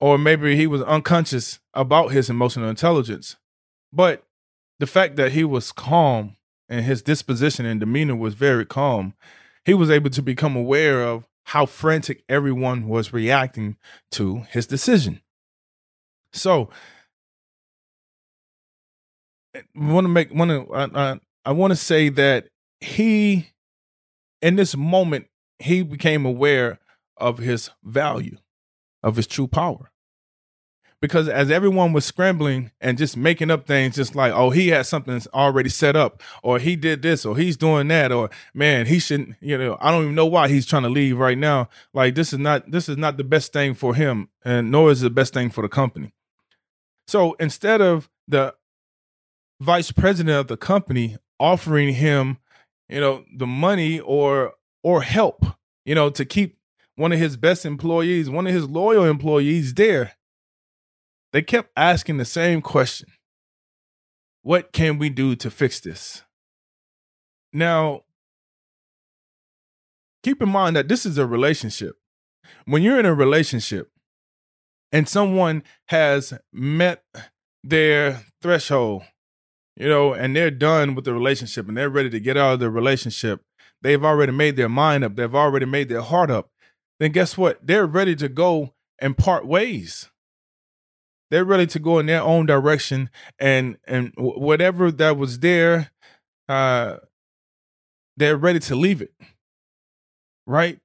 or 0.00 0.18
maybe 0.18 0.54
he 0.54 0.66
was 0.66 0.82
unconscious 0.82 1.60
about 1.72 2.12
his 2.12 2.28
emotional 2.28 2.68
intelligence. 2.68 3.36
But 3.90 4.24
the 4.80 4.86
fact 4.86 5.16
that 5.16 5.32
he 5.32 5.44
was 5.44 5.72
calm 5.72 6.36
and 6.68 6.84
his 6.84 7.00
disposition 7.00 7.64
and 7.64 7.80
demeanor 7.80 8.16
was 8.16 8.34
very 8.34 8.66
calm, 8.66 9.14
he 9.64 9.72
was 9.72 9.90
able 9.90 10.10
to 10.10 10.20
become 10.20 10.54
aware 10.54 11.02
of 11.02 11.24
how 11.44 11.64
frantic 11.64 12.22
everyone 12.28 12.86
was 12.86 13.14
reacting 13.14 13.78
to 14.10 14.40
his 14.50 14.66
decision. 14.66 15.22
So, 16.34 16.68
want 19.74 20.04
to 20.04 20.08
make 20.08 20.34
want 20.34 20.50
to 20.50 20.70
uh, 20.70 21.16
I 21.46 21.52
want 21.52 21.70
to 21.70 21.76
say 21.76 22.10
that 22.10 22.48
he 22.84 23.48
in 24.42 24.56
this 24.56 24.76
moment 24.76 25.26
he 25.58 25.82
became 25.82 26.26
aware 26.26 26.78
of 27.16 27.38
his 27.38 27.70
value 27.82 28.36
of 29.02 29.16
his 29.16 29.26
true 29.26 29.46
power. 29.46 29.90
Because 31.00 31.28
as 31.28 31.50
everyone 31.50 31.92
was 31.92 32.06
scrambling 32.06 32.70
and 32.80 32.96
just 32.96 33.14
making 33.14 33.50
up 33.50 33.66
things 33.66 33.96
just 33.96 34.14
like 34.14 34.32
oh 34.32 34.50
he 34.50 34.68
has 34.68 34.88
something 34.88 35.20
already 35.34 35.68
set 35.68 35.96
up 35.96 36.22
or 36.42 36.58
he 36.58 36.76
did 36.76 37.02
this 37.02 37.26
or 37.26 37.36
he's 37.36 37.58
doing 37.58 37.88
that 37.88 38.10
or 38.10 38.30
man 38.54 38.86
he 38.86 38.98
shouldn't 38.98 39.36
you 39.40 39.58
know 39.58 39.76
i 39.80 39.90
don't 39.90 40.04
even 40.04 40.14
know 40.14 40.24
why 40.24 40.48
he's 40.48 40.64
trying 40.64 40.82
to 40.82 40.88
leave 40.88 41.18
right 41.18 41.36
now. 41.36 41.68
Like 41.92 42.14
this 42.14 42.32
is 42.32 42.38
not 42.38 42.70
this 42.70 42.88
is 42.88 42.96
not 42.96 43.16
the 43.18 43.24
best 43.24 43.52
thing 43.52 43.74
for 43.74 43.94
him 43.94 44.28
and 44.44 44.70
nor 44.70 44.90
is 44.90 45.02
it 45.02 45.04
the 45.04 45.10
best 45.10 45.34
thing 45.34 45.50
for 45.50 45.62
the 45.62 45.68
company. 45.68 46.14
So 47.06 47.34
instead 47.34 47.82
of 47.82 48.08
the 48.26 48.54
vice 49.60 49.92
president 49.92 50.38
of 50.38 50.48
the 50.48 50.56
company 50.56 51.18
offering 51.38 51.94
him 51.94 52.38
you 52.88 53.00
know 53.00 53.24
the 53.36 53.46
money 53.46 54.00
or 54.00 54.54
or 54.82 55.02
help 55.02 55.44
you 55.84 55.94
know 55.94 56.10
to 56.10 56.24
keep 56.24 56.58
one 56.96 57.12
of 57.12 57.18
his 57.18 57.36
best 57.36 57.64
employees 57.66 58.30
one 58.30 58.46
of 58.46 58.54
his 58.54 58.68
loyal 58.68 59.04
employees 59.04 59.74
there 59.74 60.12
they 61.34 61.42
kept 61.42 61.72
asking 61.76 62.18
the 62.18 62.24
same 62.24 62.62
question 62.62 63.08
What 64.42 64.72
can 64.72 64.98
we 64.98 65.10
do 65.10 65.34
to 65.34 65.50
fix 65.50 65.80
this? 65.80 66.22
Now, 67.52 68.02
keep 70.22 70.40
in 70.40 70.48
mind 70.48 70.76
that 70.76 70.86
this 70.86 71.04
is 71.04 71.18
a 71.18 71.26
relationship. 71.26 71.96
When 72.66 72.82
you're 72.82 73.00
in 73.00 73.06
a 73.06 73.14
relationship 73.14 73.90
and 74.92 75.08
someone 75.08 75.64
has 75.88 76.34
met 76.52 77.02
their 77.64 78.24
threshold, 78.40 79.02
you 79.76 79.88
know, 79.88 80.12
and 80.12 80.36
they're 80.36 80.50
done 80.50 80.94
with 80.94 81.04
the 81.04 81.12
relationship 81.12 81.68
and 81.68 81.76
they're 81.76 81.90
ready 81.90 82.10
to 82.10 82.20
get 82.20 82.36
out 82.36 82.54
of 82.54 82.60
the 82.60 82.70
relationship, 82.70 83.42
they've 83.82 84.04
already 84.04 84.32
made 84.32 84.56
their 84.56 84.68
mind 84.68 85.04
up, 85.04 85.16
they've 85.16 85.34
already 85.34 85.66
made 85.66 85.88
their 85.88 86.02
heart 86.02 86.30
up, 86.30 86.50
then 87.00 87.12
guess 87.12 87.36
what? 87.36 87.66
They're 87.66 87.86
ready 87.86 88.14
to 88.16 88.28
go 88.28 88.74
and 88.98 89.16
part 89.16 89.46
ways. 89.46 90.10
They're 91.30 91.44
ready 91.44 91.66
to 91.66 91.78
go 91.78 91.98
in 91.98 92.06
their 92.06 92.22
own 92.22 92.46
direction 92.46 93.10
and 93.38 93.76
and 93.86 94.12
whatever 94.16 94.92
that 94.92 95.16
was 95.16 95.40
there 95.40 95.90
uh 96.48 96.96
they're 98.16 98.36
ready 98.36 98.60
to 98.60 98.76
leave 98.76 99.02
it. 99.02 99.12
Right? 100.46 100.78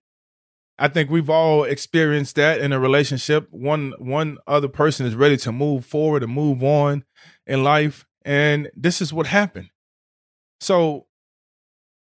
I 0.80 0.88
think 0.88 1.10
we've 1.10 1.30
all 1.30 1.66
experienced 1.66 2.38
that 2.38 2.62
in 2.62 2.72
a 2.72 2.80
relationship. 2.80 3.48
One 3.52 3.94
one 4.00 4.38
other 4.48 4.70
person 4.70 5.06
is 5.06 5.14
ready 5.14 5.38
to 5.38 5.52
move 5.52 5.86
forward 5.86 6.24
and 6.24 6.34
move 6.34 6.64
on 6.64 7.04
in 7.46 7.64
life 7.64 8.06
and 8.24 8.70
this 8.76 9.02
is 9.02 9.14
what 9.14 9.28
happened. 9.28 9.70
So 10.60 11.08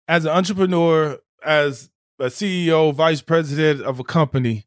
as 0.09 0.25
an 0.25 0.31
entrepreneur 0.31 1.19
as 1.45 1.91
a 2.19 2.27
ceo 2.27 2.95
vice 2.95 3.21
president 3.21 3.83
of 3.83 4.01
a 4.01 4.05
company 4.05 4.67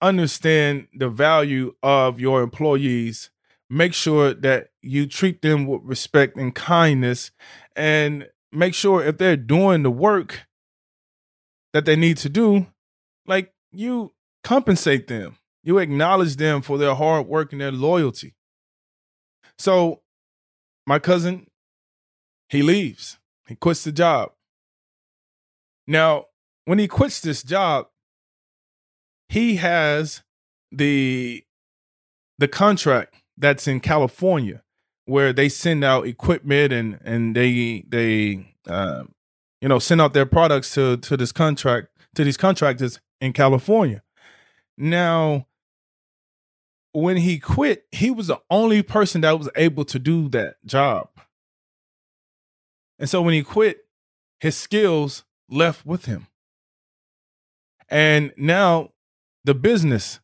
understand 0.00 0.88
the 0.94 1.08
value 1.08 1.74
of 1.82 2.20
your 2.20 2.42
employees. 2.42 3.30
Make 3.70 3.92
sure 3.92 4.32
that 4.34 4.68
you 4.80 5.06
treat 5.06 5.42
them 5.42 5.66
with 5.66 5.82
respect 5.84 6.36
and 6.36 6.54
kindness 6.54 7.30
and 7.76 8.28
make 8.50 8.74
sure 8.74 9.04
if 9.04 9.18
they're 9.18 9.36
doing 9.36 9.82
the 9.82 9.90
work 9.90 10.46
that 11.74 11.84
they 11.84 11.96
need 11.96 12.16
to 12.18 12.28
do 12.28 12.66
like 13.26 13.52
you 13.72 14.12
compensate 14.42 15.06
them. 15.08 15.36
You 15.62 15.78
acknowledge 15.78 16.36
them 16.36 16.62
for 16.62 16.78
their 16.78 16.94
hard 16.94 17.26
work 17.26 17.52
and 17.52 17.60
their 17.60 17.72
loyalty. 17.72 18.34
So 19.58 20.00
my 20.88 20.98
cousin 20.98 21.46
he 22.48 22.62
leaves 22.62 23.18
he 23.46 23.54
quits 23.54 23.84
the 23.84 23.92
job 23.92 24.32
now 25.86 26.24
when 26.64 26.78
he 26.78 26.88
quits 26.88 27.20
this 27.20 27.42
job 27.42 27.86
he 29.28 29.56
has 29.56 30.22
the 30.72 31.44
the 32.38 32.48
contract 32.48 33.14
that's 33.36 33.68
in 33.68 33.80
California 33.80 34.62
where 35.04 35.32
they 35.32 35.48
send 35.48 35.84
out 35.84 36.06
equipment 36.06 36.72
and 36.72 36.98
and 37.04 37.36
they 37.36 37.84
they 37.88 38.54
uh, 38.66 39.04
you 39.60 39.68
know 39.68 39.78
send 39.78 40.00
out 40.00 40.14
their 40.14 40.26
products 40.26 40.72
to 40.74 40.96
to 40.98 41.16
this 41.16 41.32
contract 41.32 41.88
to 42.14 42.24
these 42.24 42.36
contractors 42.36 43.00
in 43.20 43.32
California. 43.32 44.02
Now, 44.76 45.47
when 46.92 47.18
he 47.18 47.38
quit, 47.38 47.86
he 47.92 48.10
was 48.10 48.28
the 48.28 48.40
only 48.50 48.82
person 48.82 49.20
that 49.22 49.38
was 49.38 49.48
able 49.56 49.84
to 49.86 49.98
do 49.98 50.28
that 50.30 50.56
job. 50.64 51.08
And 52.98 53.08
so 53.08 53.22
when 53.22 53.34
he 53.34 53.42
quit, 53.42 53.86
his 54.40 54.56
skills 54.56 55.24
left 55.48 55.86
with 55.86 56.06
him. 56.06 56.26
And 57.88 58.32
now 58.36 58.90
the 59.48 59.54
business. 59.54 60.20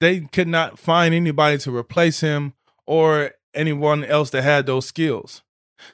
They 0.00 0.20
could 0.20 0.46
not 0.46 0.78
find 0.78 1.12
anybody 1.12 1.58
to 1.58 1.74
replace 1.74 2.20
him 2.20 2.54
or 2.86 3.32
anyone 3.52 4.04
else 4.04 4.30
that 4.30 4.42
had 4.42 4.66
those 4.66 4.86
skills. 4.86 5.42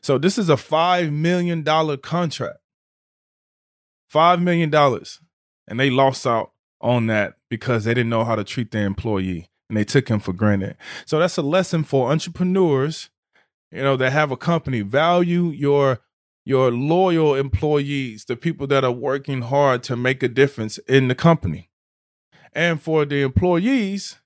So 0.02 0.18
this 0.18 0.36
is 0.36 0.50
a 0.50 0.56
$5 0.56 1.10
million 1.10 1.64
contract. 1.64 2.58
$5 4.12 4.42
million. 4.42 4.74
And 5.66 5.80
they 5.80 5.88
lost 5.88 6.26
out 6.26 6.52
on 6.82 7.06
that 7.06 7.36
because 7.48 7.84
they 7.84 7.94
didn't 7.94 8.10
know 8.10 8.24
how 8.24 8.36
to 8.36 8.44
treat 8.44 8.70
their 8.72 8.84
employee 8.84 9.48
and 9.68 9.76
they 9.76 9.84
took 9.84 10.08
him 10.08 10.20
for 10.20 10.32
granted. 10.32 10.76
So 11.06 11.18
that's 11.18 11.36
a 11.36 11.42
lesson 11.42 11.84
for 11.84 12.10
entrepreneurs, 12.10 13.10
you 13.70 13.82
know, 13.82 13.96
that 13.96 14.12
have 14.12 14.30
a 14.30 14.36
company. 14.36 14.80
Value 14.82 15.50
your 15.50 16.00
your 16.44 16.70
loyal 16.70 17.34
employees, 17.34 18.26
the 18.26 18.36
people 18.36 18.66
that 18.66 18.84
are 18.84 18.92
working 18.92 19.42
hard 19.42 19.82
to 19.82 19.96
make 19.96 20.22
a 20.22 20.28
difference 20.28 20.76
in 20.86 21.08
the 21.08 21.14
company. 21.14 21.70
And 22.52 22.80
for 22.80 23.06
the 23.06 23.22
employees, 23.22 24.16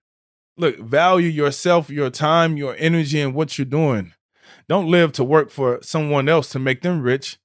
look, 0.57 0.79
value 0.81 1.29
yourself, 1.29 1.89
your 1.89 2.11
time, 2.11 2.57
your 2.57 2.75
energy, 2.79 3.21
and 3.21 3.35
what 3.35 3.57
you're 3.57 3.65
doing. 3.65 4.15
Don't 4.69 4.91
live 4.91 5.13
to 5.13 5.25
work 5.25 5.51
for 5.51 5.79
someone 5.81 6.29
else 6.29 6.51
to 6.51 6.59
make 6.59 6.83
them 6.83 7.01
rich. 7.01 7.39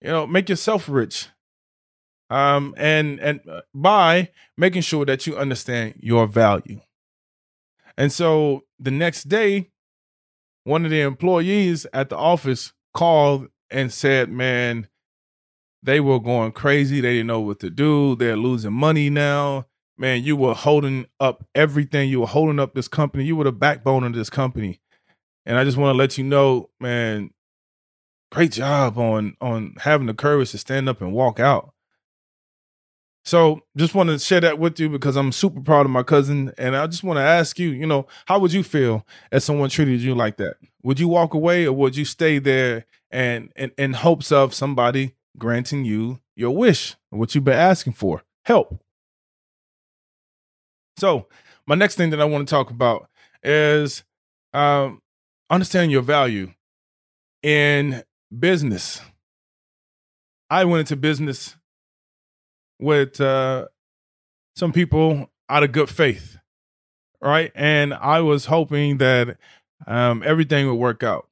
You 0.00 0.10
know, 0.10 0.26
make 0.26 0.48
yourself 0.48 0.88
rich. 0.88 1.28
Um, 2.30 2.74
and 2.76 3.18
and 3.18 3.40
uh, 3.48 3.62
by 3.74 4.30
making 4.56 4.82
sure 4.82 5.04
that 5.04 5.26
you 5.26 5.36
understand 5.36 5.94
your 5.98 6.26
value. 6.28 6.80
And 8.00 8.12
so 8.12 8.64
the 8.78 8.90
next 8.90 9.28
day, 9.28 9.70
one 10.64 10.84
of 10.84 10.90
the 10.90 11.02
employees 11.02 11.86
at 11.92 12.08
the 12.08 12.16
office 12.16 12.72
called 12.94 13.48
and 13.70 13.92
said, 13.92 14.30
"Man, 14.30 14.88
they 15.82 16.00
were 16.00 16.18
going 16.18 16.52
crazy. 16.52 17.00
They 17.00 17.14
didn't 17.14 17.28
know 17.28 17.40
what 17.40 17.60
to 17.60 17.70
do. 17.70 18.16
They're 18.16 18.36
losing 18.36 18.72
money 18.72 19.10
now 19.10 19.66
man, 20.00 20.24
you 20.24 20.34
were 20.34 20.54
holding 20.54 21.06
up 21.20 21.46
everything. 21.54 22.08
You 22.08 22.20
were 22.20 22.26
holding 22.26 22.58
up 22.58 22.74
this 22.74 22.88
company. 22.88 23.24
You 23.24 23.36
were 23.36 23.44
the 23.44 23.52
backbone 23.52 24.02
of 24.02 24.14
this 24.14 24.30
company. 24.30 24.80
And 25.44 25.58
I 25.58 25.64
just 25.64 25.76
want 25.76 25.94
to 25.94 25.98
let 25.98 26.16
you 26.16 26.24
know, 26.24 26.70
man, 26.80 27.30
great 28.32 28.52
job 28.52 28.98
on 28.98 29.36
on 29.40 29.74
having 29.80 30.06
the 30.06 30.14
courage 30.14 30.52
to 30.52 30.58
stand 30.58 30.88
up 30.88 31.00
and 31.00 31.12
walk 31.12 31.38
out. 31.38 31.74
So 33.24 33.60
just 33.76 33.94
want 33.94 34.08
to 34.08 34.18
share 34.18 34.40
that 34.40 34.58
with 34.58 34.80
you 34.80 34.88
because 34.88 35.16
I'm 35.16 35.32
super 35.32 35.60
proud 35.60 35.86
of 35.86 35.92
my 35.92 36.02
cousin. 36.02 36.52
And 36.56 36.74
I 36.74 36.86
just 36.86 37.04
want 37.04 37.18
to 37.18 37.22
ask 37.22 37.58
you, 37.58 37.70
you 37.70 37.86
know, 37.86 38.06
how 38.26 38.38
would 38.38 38.52
you 38.52 38.62
feel 38.62 39.06
if 39.30 39.42
someone 39.42 39.70
treated 39.70 40.00
you 40.00 40.14
like 40.14 40.36
that? 40.38 40.56
Would 40.82 40.98
you 40.98 41.08
walk 41.08 41.34
away 41.34 41.66
or 41.66 41.72
would 41.72 41.96
you 41.96 42.04
stay 42.04 42.38
there 42.38 42.86
and 43.10 43.52
in, 43.56 43.72
in 43.76 43.92
hopes 43.92 44.32
of 44.32 44.54
somebody 44.54 45.14
granting 45.36 45.84
you 45.84 46.20
your 46.34 46.56
wish, 46.56 46.96
what 47.10 47.34
you've 47.34 47.44
been 47.44 47.54
asking 47.54 47.92
for? 47.92 48.22
Help. 48.44 48.82
So, 50.96 51.28
my 51.66 51.74
next 51.74 51.94
thing 51.96 52.10
that 52.10 52.20
I 52.20 52.24
want 52.24 52.48
to 52.48 52.50
talk 52.50 52.70
about 52.70 53.08
is 53.42 54.02
um, 54.52 55.00
understanding 55.48 55.90
your 55.90 56.02
value 56.02 56.52
in 57.42 58.02
business. 58.36 59.00
I 60.48 60.64
went 60.64 60.80
into 60.80 60.96
business 60.96 61.56
with 62.80 63.20
uh, 63.20 63.66
some 64.56 64.72
people 64.72 65.30
out 65.48 65.62
of 65.62 65.72
good 65.72 65.88
faith, 65.88 66.38
right? 67.20 67.52
And 67.54 67.94
I 67.94 68.20
was 68.20 68.46
hoping 68.46 68.98
that 68.98 69.36
um, 69.86 70.22
everything 70.24 70.66
would 70.66 70.74
work 70.74 71.02
out. 71.02 71.28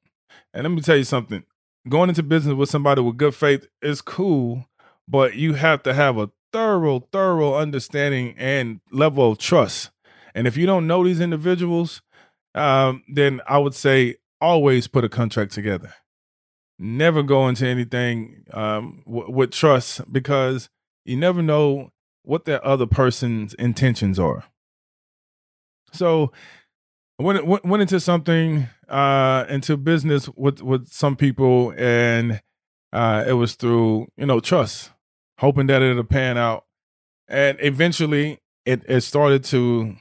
And 0.53 0.63
let 0.63 0.71
me 0.71 0.81
tell 0.81 0.97
you 0.97 1.03
something 1.03 1.43
going 1.87 2.09
into 2.09 2.23
business 2.23 2.55
with 2.55 2.69
somebody 2.69 3.01
with 3.01 3.17
good 3.17 3.35
faith 3.35 3.67
is 3.81 4.01
cool, 4.01 4.65
but 5.07 5.35
you 5.35 5.53
have 5.53 5.83
to 5.83 5.93
have 5.93 6.17
a 6.17 6.29
thorough, 6.51 7.01
thorough 7.11 7.55
understanding 7.55 8.35
and 8.37 8.79
level 8.91 9.31
of 9.31 9.37
trust. 9.37 9.91
And 10.33 10.47
if 10.47 10.57
you 10.57 10.65
don't 10.65 10.87
know 10.87 11.03
these 11.03 11.19
individuals, 11.19 12.01
um, 12.55 13.03
then 13.07 13.41
I 13.47 13.57
would 13.57 13.75
say 13.75 14.15
always 14.41 14.87
put 14.87 15.03
a 15.03 15.09
contract 15.09 15.51
together. 15.51 15.93
Never 16.77 17.23
go 17.23 17.47
into 17.47 17.67
anything 17.67 18.45
um, 18.53 19.03
w- 19.05 19.31
with 19.31 19.51
trust 19.51 20.11
because 20.11 20.69
you 21.05 21.17
never 21.17 21.41
know 21.41 21.91
what 22.23 22.45
that 22.45 22.63
other 22.63 22.85
person's 22.85 23.53
intentions 23.55 24.19
are. 24.19 24.43
So 25.91 26.31
went 27.17 27.45
went, 27.45 27.65
went 27.65 27.81
into 27.81 27.99
something 27.99 28.67
uh 28.87 29.45
into 29.49 29.77
business 29.77 30.29
with 30.35 30.61
with 30.61 30.87
some 30.87 31.15
people 31.15 31.73
and 31.77 32.41
uh 32.93 33.23
it 33.27 33.33
was 33.33 33.55
through 33.55 34.07
you 34.17 34.25
know 34.25 34.39
trust 34.39 34.91
hoping 35.39 35.67
that 35.67 35.81
it'll 35.81 36.03
pan 36.03 36.37
out. 36.37 36.65
And 37.27 37.57
eventually 37.61 38.39
it 38.65 38.83
it 38.87 39.01
started 39.01 39.43
to 39.45 39.95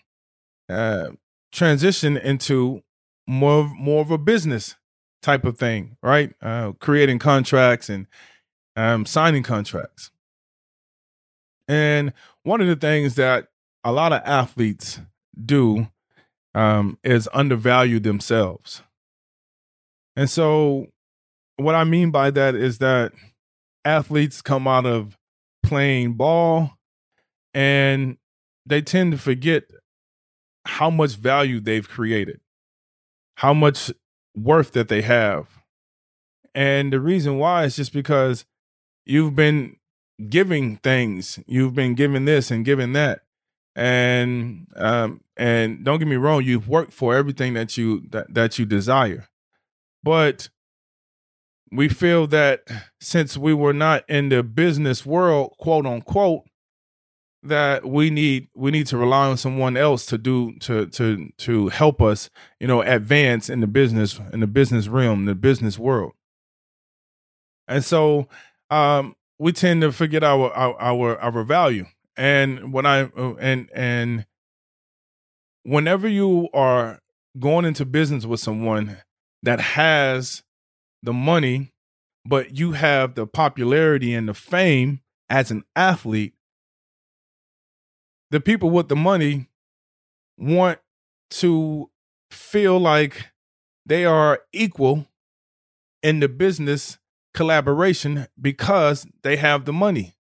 uh 0.69 1.09
transition 1.53 2.17
into 2.17 2.83
more 3.27 3.61
of, 3.61 3.73
more 3.73 4.01
of 4.01 4.11
a 4.11 4.19
business 4.19 4.77
type 5.23 5.45
of 5.45 5.59
thing 5.59 5.97
right? 6.03 6.35
Uh 6.41 6.73
creating 6.79 7.19
contracts 7.19 7.89
and 7.89 8.07
um 8.77 9.05
signing 9.05 9.43
contracts 9.43 10.11
and 11.69 12.13
one 12.43 12.61
of 12.61 12.67
the 12.67 12.77
things 12.77 13.15
that 13.17 13.49
a 13.85 13.93
lot 13.93 14.13
of 14.13 14.23
athletes 14.25 15.01
do 15.45 15.89
um, 16.55 16.99
is 17.05 17.29
undervalue 17.33 18.01
themselves. 18.01 18.83
And 20.17 20.29
so, 20.29 20.87
what 21.57 21.75
I 21.75 21.85
mean 21.85 22.11
by 22.11 22.31
that 22.33 22.55
is 22.55 22.79
that 22.79 23.13
athletes 23.85 24.43
come 24.43 24.67
out 24.67 24.87
of 24.87 25.17
playing 25.63 26.15
ball 26.15 26.73
and 27.55 28.17
they 28.67 28.83
tend 28.83 29.13
to 29.13 29.19
forget 29.19 29.65
how 30.65 30.91
much 30.91 31.15
value 31.15 31.61
they've 31.61 31.89
created, 31.89 32.41
how 33.37 33.55
much 33.55 33.91
worth 34.37 34.73
that 34.73 34.89
they 34.89 35.03
have. 35.03 35.49
And 36.55 36.93
the 36.93 37.01
reason 37.01 37.39
why 37.39 37.65
is 37.65 37.77
just 37.77 37.93
because 37.93 38.45
you've 39.07 39.35
been 39.35 39.78
giving 40.29 40.77
things, 40.77 41.39
you've 41.47 41.75
been 41.75 41.95
given 41.95 42.25
this 42.25 42.51
and 42.51 42.65
given 42.65 42.93
that. 42.95 43.21
And 43.77 44.67
um, 44.75 45.21
and 45.37 45.85
don't 45.85 46.01
get 46.01 46.09
me 46.09 46.17
wrong, 46.17 46.43
you've 46.43 46.69
worked 46.69 46.93
for 46.93 47.15
everything 47.15 47.55
that 47.55 47.77
you 47.77 48.03
that, 48.11 48.35
that 48.35 48.59
you 48.59 48.67
desire, 48.67 49.29
but 50.03 50.49
we 51.71 51.89
feel 51.89 52.27
that 52.29 52.65
since 53.01 53.37
we 53.37 53.55
were 53.55 53.73
not 53.73 54.05
in 54.09 54.31
the 54.31 54.43
business 54.43 55.05
world, 55.07 55.55
quote 55.59 55.87
unquote, 55.87 56.45
that 57.43 57.85
we 57.87 58.11
need 58.11 58.49
we 58.55 58.73
need 58.73 58.87
to 58.89 58.97
rely 58.97 59.29
on 59.29 59.37
someone 59.37 59.77
else 59.77 60.07
to 60.07 60.19
do 60.19 60.59
to 60.59 60.87
to 60.87 61.29
to 61.39 61.69
help 61.69 62.03
us, 62.03 62.31
you 62.59 62.67
know, 62.67 62.83
advance 62.83 63.49
in 63.49 63.61
the 63.61 63.69
business 63.69 64.19
in 64.33 64.41
the 64.41 64.49
business 64.49 64.89
realm, 64.89 65.25
the 65.27 65.37
business 65.37 65.79
world. 65.79 66.13
And 67.69 67.85
so 67.85 68.29
um 68.71 69.15
we 69.39 69.53
tend 69.53 69.83
to 69.83 69.93
forget 69.93 70.25
our 70.25 70.53
our 70.53 70.81
our, 70.81 71.19
our 71.21 71.45
value. 71.45 71.87
And 72.17 72.73
when 72.73 72.87
I 72.87 73.03
uh, 73.03 73.35
and 73.41 73.71
and 73.75 74.27
whenever 75.63 76.09
you 76.09 76.49
are 76.53 77.01
going 77.39 77.65
into 77.65 77.85
business 77.85 78.27
with 78.27 78.41
someone 78.41 78.99
that 79.43 79.61
has 79.61 80.43
the 81.03 81.13
money, 81.13 81.73
but 82.25 82.59
you 82.59 82.73
have 82.73 83.15
the 83.15 83.27
popularity 83.27 84.13
and 84.15 84.29
the 84.29 84.35
fame 84.35 85.01
as 85.31 85.51
an 85.51 85.63
athlete, 85.77 86.35
the 88.31 88.41
people 88.41 88.71
with 88.71 88.89
the 88.89 88.97
money 88.97 89.49
want 90.37 90.81
to 91.31 91.91
feel 92.31 92.79
like 92.79 93.27
they 93.87 94.05
are 94.05 94.41
equal 94.53 95.07
in 96.03 96.21
the 96.21 96.29
business 96.29 96.99
collaboration 97.39 98.27
because 98.41 99.07
they 99.23 99.37
have 99.37 99.65
the 99.65 99.73
money. 99.73 100.17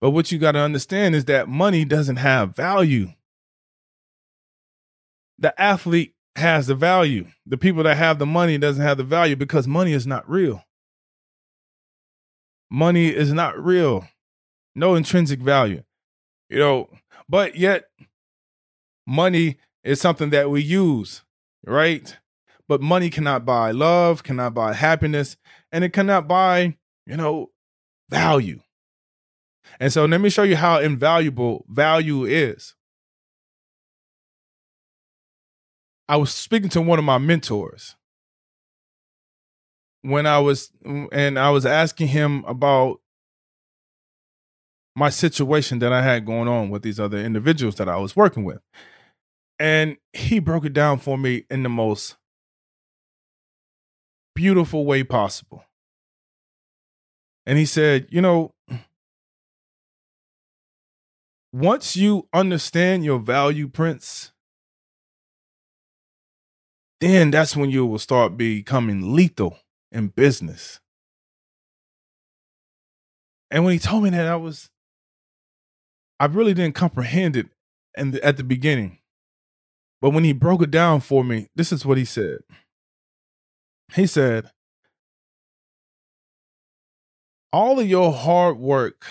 But 0.00 0.10
what 0.10 0.30
you 0.30 0.38
got 0.38 0.52
to 0.52 0.60
understand 0.60 1.16
is 1.16 1.24
that 1.24 1.48
money 1.48 1.84
doesn't 1.84 2.18
have 2.18 2.54
value. 2.54 3.08
The 5.40 5.60
athlete 5.60 6.14
has 6.36 6.68
the 6.68 6.76
value. 6.76 7.26
The 7.44 7.58
people 7.58 7.82
that 7.82 7.96
have 7.96 8.20
the 8.20 8.26
money 8.26 8.58
doesn't 8.58 8.82
have 8.82 8.96
the 8.96 9.02
value 9.02 9.34
because 9.34 9.66
money 9.66 9.92
is 9.92 10.06
not 10.06 10.30
real. 10.30 10.64
Money 12.70 13.08
is 13.08 13.32
not 13.32 13.58
real. 13.58 14.06
No 14.76 14.94
intrinsic 14.94 15.40
value. 15.40 15.82
You 16.48 16.60
know, 16.60 16.90
but 17.28 17.56
yet 17.56 17.86
money 19.04 19.56
is 19.82 20.00
something 20.00 20.30
that 20.30 20.48
we 20.48 20.62
use, 20.62 21.22
right? 21.66 22.16
But 22.68 22.80
money 22.80 23.10
cannot 23.10 23.44
buy 23.44 23.72
love, 23.72 24.22
cannot 24.22 24.54
buy 24.54 24.74
happiness, 24.74 25.36
and 25.74 25.82
it 25.82 25.92
cannot 25.92 26.28
buy, 26.28 26.76
you 27.04 27.16
know, 27.16 27.50
value. 28.08 28.60
And 29.80 29.92
so 29.92 30.04
let 30.04 30.20
me 30.20 30.30
show 30.30 30.44
you 30.44 30.54
how 30.54 30.78
invaluable 30.78 31.64
value 31.68 32.24
is. 32.24 32.76
I 36.08 36.16
was 36.16 36.32
speaking 36.32 36.68
to 36.70 36.80
one 36.80 37.00
of 37.00 37.04
my 37.04 37.18
mentors 37.18 37.96
when 40.02 40.26
I 40.26 40.38
was, 40.38 40.70
and 41.10 41.40
I 41.40 41.50
was 41.50 41.66
asking 41.66 42.08
him 42.08 42.44
about 42.44 43.00
my 44.94 45.10
situation 45.10 45.80
that 45.80 45.92
I 45.92 46.02
had 46.02 46.24
going 46.24 46.46
on 46.46 46.70
with 46.70 46.82
these 46.82 47.00
other 47.00 47.18
individuals 47.18 47.74
that 47.76 47.88
I 47.88 47.96
was 47.96 48.14
working 48.14 48.44
with. 48.44 48.60
And 49.58 49.96
he 50.12 50.38
broke 50.38 50.66
it 50.66 50.72
down 50.72 51.00
for 51.00 51.18
me 51.18 51.46
in 51.50 51.64
the 51.64 51.68
most 51.68 52.14
beautiful 54.34 54.84
way 54.84 55.04
possible. 55.04 55.64
And 57.46 57.58
he 57.58 57.66
said, 57.66 58.06
You 58.10 58.20
know, 58.20 58.54
once 61.52 61.96
you 61.96 62.28
understand 62.32 63.04
your 63.04 63.18
value, 63.18 63.68
Prince, 63.68 64.32
then 67.00 67.30
that's 67.30 67.56
when 67.56 67.70
you 67.70 67.86
will 67.86 67.98
start 67.98 68.36
becoming 68.36 69.14
lethal 69.14 69.58
in 69.92 70.08
business. 70.08 70.80
And 73.50 73.64
when 73.64 73.72
he 73.72 73.78
told 73.78 74.02
me 74.02 74.10
that, 74.10 74.26
I 74.26 74.36
was, 74.36 74.70
I 76.18 76.26
really 76.26 76.54
didn't 76.54 76.74
comprehend 76.74 77.36
it 77.36 77.46
and 77.96 78.16
at 78.16 78.36
the 78.36 78.44
beginning. 78.44 78.98
But 80.00 80.10
when 80.10 80.24
he 80.24 80.32
broke 80.32 80.62
it 80.62 80.70
down 80.70 81.00
for 81.00 81.22
me, 81.24 81.48
this 81.54 81.72
is 81.72 81.86
what 81.86 81.98
he 81.98 82.04
said. 82.04 82.38
He 83.92 84.06
said, 84.06 84.50
All 87.52 87.78
of 87.78 87.86
your 87.86 88.12
hard 88.12 88.58
work 88.58 89.06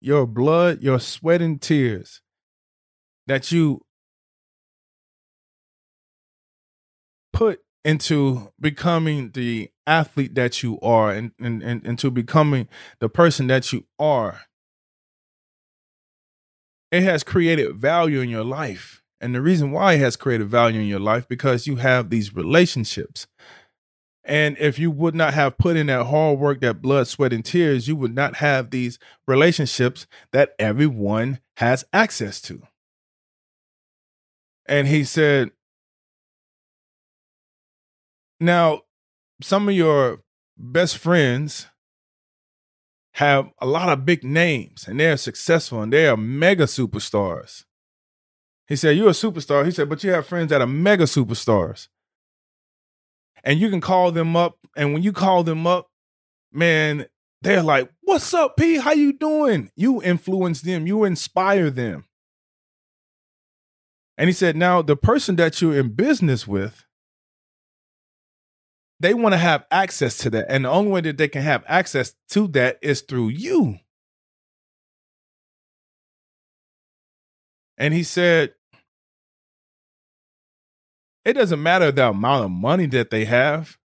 your 0.00 0.26
blood, 0.26 0.82
your 0.82 1.00
sweat 1.00 1.40
and 1.40 1.60
tears 1.60 2.20
that 3.26 3.50
you 3.50 3.80
put 7.32 7.60
into 7.84 8.52
becoming 8.60 9.30
the 9.30 9.70
athlete 9.86 10.34
that 10.34 10.62
you 10.62 10.78
are 10.80 11.10
and, 11.10 11.32
and, 11.40 11.62
and 11.62 11.86
into 11.86 12.10
becoming 12.10 12.68
the 13.00 13.08
person 13.08 13.46
that 13.46 13.72
you 13.72 13.86
are 13.98 14.42
it 16.94 17.02
has 17.02 17.24
created 17.24 17.74
value 17.74 18.20
in 18.20 18.28
your 18.28 18.44
life. 18.44 19.02
And 19.20 19.34
the 19.34 19.42
reason 19.42 19.72
why 19.72 19.94
it 19.94 19.98
has 19.98 20.14
created 20.14 20.48
value 20.48 20.80
in 20.80 20.86
your 20.86 21.00
life 21.00 21.26
because 21.26 21.66
you 21.66 21.76
have 21.76 22.08
these 22.08 22.36
relationships 22.36 23.26
and 24.24 24.56
if 24.58 24.78
you 24.78 24.90
would 24.90 25.14
not 25.14 25.34
have 25.34 25.58
put 25.58 25.76
in 25.76 25.88
that 25.88 26.06
hard 26.06 26.38
work, 26.38 26.60
that 26.60 26.80
blood, 26.80 27.06
sweat, 27.06 27.32
and 27.32 27.44
tears, 27.44 27.86
you 27.86 27.94
would 27.96 28.14
not 28.14 28.36
have 28.36 28.70
these 28.70 28.98
relationships 29.26 30.06
that 30.32 30.54
everyone 30.58 31.40
has 31.58 31.84
access 31.92 32.40
to. 32.42 32.62
And 34.66 34.88
he 34.88 35.04
said, 35.04 35.50
Now, 38.40 38.82
some 39.42 39.68
of 39.68 39.74
your 39.74 40.22
best 40.56 40.96
friends 40.96 41.66
have 43.12 43.50
a 43.58 43.66
lot 43.66 43.90
of 43.90 44.06
big 44.06 44.24
names 44.24 44.88
and 44.88 44.98
they're 44.98 45.16
successful 45.16 45.82
and 45.82 45.92
they 45.92 46.08
are 46.08 46.16
mega 46.16 46.64
superstars. 46.64 47.64
He 48.66 48.76
said, 48.76 48.96
You're 48.96 49.10
a 49.10 49.12
superstar. 49.12 49.66
He 49.66 49.70
said, 49.70 49.90
But 49.90 50.02
you 50.02 50.12
have 50.12 50.26
friends 50.26 50.48
that 50.48 50.62
are 50.62 50.66
mega 50.66 51.04
superstars 51.04 51.88
and 53.44 53.60
you 53.60 53.70
can 53.70 53.80
call 53.80 54.10
them 54.10 54.34
up. 54.34 54.58
And 54.76 54.92
when 54.92 55.04
you 55.04 55.12
call 55.12 55.44
them 55.44 55.66
up, 55.66 55.88
man, 56.50 57.06
they're 57.42 57.62
like, 57.62 57.90
"What's 58.00 58.34
up, 58.34 58.56
P? 58.56 58.78
How 58.78 58.92
you 58.92 59.12
doing?" 59.12 59.70
You 59.76 60.02
influence 60.02 60.62
them. 60.62 60.86
You 60.88 61.04
inspire 61.04 61.70
them. 61.70 62.06
And 64.18 64.28
he 64.28 64.32
said, 64.32 64.56
"Now 64.56 64.82
the 64.82 64.96
person 64.96 65.36
that 65.36 65.60
you're 65.60 65.78
in 65.78 65.90
business 65.90 66.48
with." 66.48 66.84
They 69.00 69.12
want 69.12 69.34
to 69.34 69.38
have 69.38 69.66
access 69.70 70.16
to 70.18 70.30
that. 70.30 70.46
And 70.48 70.64
the 70.64 70.70
only 70.70 70.90
way 70.90 71.00
that 71.02 71.18
they 71.18 71.28
can 71.28 71.42
have 71.42 71.64
access 71.66 72.14
to 72.30 72.46
that 72.48 72.78
is 72.80 73.02
through 73.02 73.28
you. 73.28 73.80
And 77.76 77.92
he 77.92 78.02
said, 78.02 78.54
it 81.24 81.34
doesn't 81.34 81.62
matter 81.62 81.90
the 81.90 82.08
amount 82.08 82.44
of 82.44 82.50
money 82.50 82.86
that 82.86 83.10
they 83.10 83.24
have. 83.24 83.78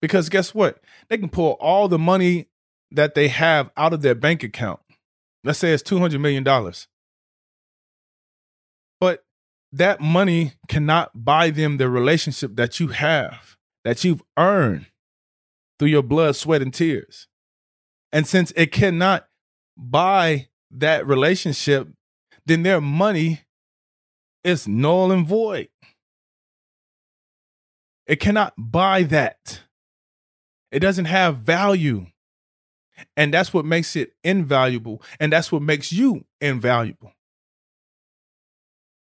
Because 0.00 0.28
guess 0.28 0.54
what? 0.54 0.80
They 1.08 1.16
can 1.16 1.30
pull 1.30 1.52
all 1.60 1.88
the 1.88 1.98
money 1.98 2.48
that 2.90 3.14
they 3.14 3.28
have 3.28 3.70
out 3.76 3.92
of 3.92 4.02
their 4.02 4.14
bank 4.14 4.42
account 4.42 4.80
Let's 5.44 5.58
say 5.58 5.72
it's 5.72 5.82
$200 5.82 6.18
million. 6.20 6.42
But 8.98 9.24
that 9.72 10.00
money 10.00 10.54
cannot 10.68 11.24
buy 11.24 11.50
them 11.50 11.76
the 11.76 11.90
relationship 11.90 12.56
that 12.56 12.80
you 12.80 12.88
have, 12.88 13.56
that 13.84 14.02
you've 14.02 14.22
earned 14.38 14.86
through 15.78 15.88
your 15.88 16.02
blood, 16.02 16.34
sweat, 16.36 16.62
and 16.62 16.72
tears. 16.72 17.28
And 18.10 18.26
since 18.26 18.52
it 18.56 18.72
cannot 18.72 19.26
buy 19.76 20.48
that 20.70 21.06
relationship, 21.06 21.88
then 22.46 22.62
their 22.62 22.80
money 22.80 23.40
is 24.44 24.66
null 24.66 25.12
and 25.12 25.26
void. 25.26 25.68
It 28.06 28.16
cannot 28.20 28.54
buy 28.58 29.02
that. 29.04 29.62
It 30.70 30.80
doesn't 30.80 31.06
have 31.06 31.38
value. 31.38 32.06
And 33.16 33.34
that's 33.34 33.52
what 33.52 33.64
makes 33.64 33.96
it 33.96 34.12
invaluable. 34.22 35.02
And 35.18 35.32
that's 35.32 35.50
what 35.50 35.62
makes 35.62 35.92
you 35.92 36.24
invaluable. 36.40 37.12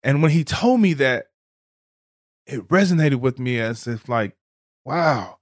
And 0.02 0.22
when 0.22 0.30
he 0.30 0.44
told 0.44 0.80
me 0.80 0.92
that, 0.94 1.28
it 2.46 2.68
resonated 2.68 3.20
with 3.20 3.38
me 3.38 3.58
as 3.58 3.86
if, 3.86 4.08
like, 4.08 4.36
wow. 4.84 5.38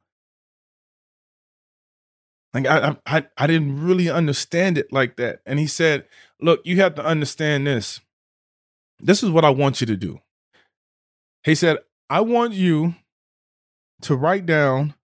Like 2.55 2.67
I, 2.67 2.97
I 3.07 3.27
I 3.37 3.47
didn't 3.47 3.85
really 3.85 4.11
understand 4.11 4.79
it 4.79 4.93
like 4.93 5.17
that. 5.17 5.41
And 5.47 5.59
he 5.59 5.67
said, 5.67 6.07
look, 6.41 6.61
you 6.65 6.81
have 6.81 6.95
to 6.97 7.05
understand 7.05 7.67
this. 7.67 8.01
This 9.01 9.23
is 9.23 9.31
what 9.31 9.45
I 9.45 9.51
want 9.51 9.81
you 9.81 9.87
to 9.89 9.97
do. 9.97 10.21
He 11.45 11.55
said, 11.55 11.79
I 12.09 12.21
want 12.21 12.53
you 12.53 12.95
to 14.03 14.17
write 14.17 14.47
down 14.47 14.95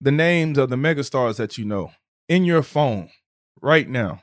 the 0.00 0.12
names 0.12 0.58
of 0.58 0.70
the 0.70 0.76
megastars 0.76 1.36
that 1.36 1.58
you 1.58 1.64
know 1.64 1.92
in 2.28 2.44
your 2.44 2.62
phone 2.62 3.10
right 3.60 3.88
now. 3.88 4.22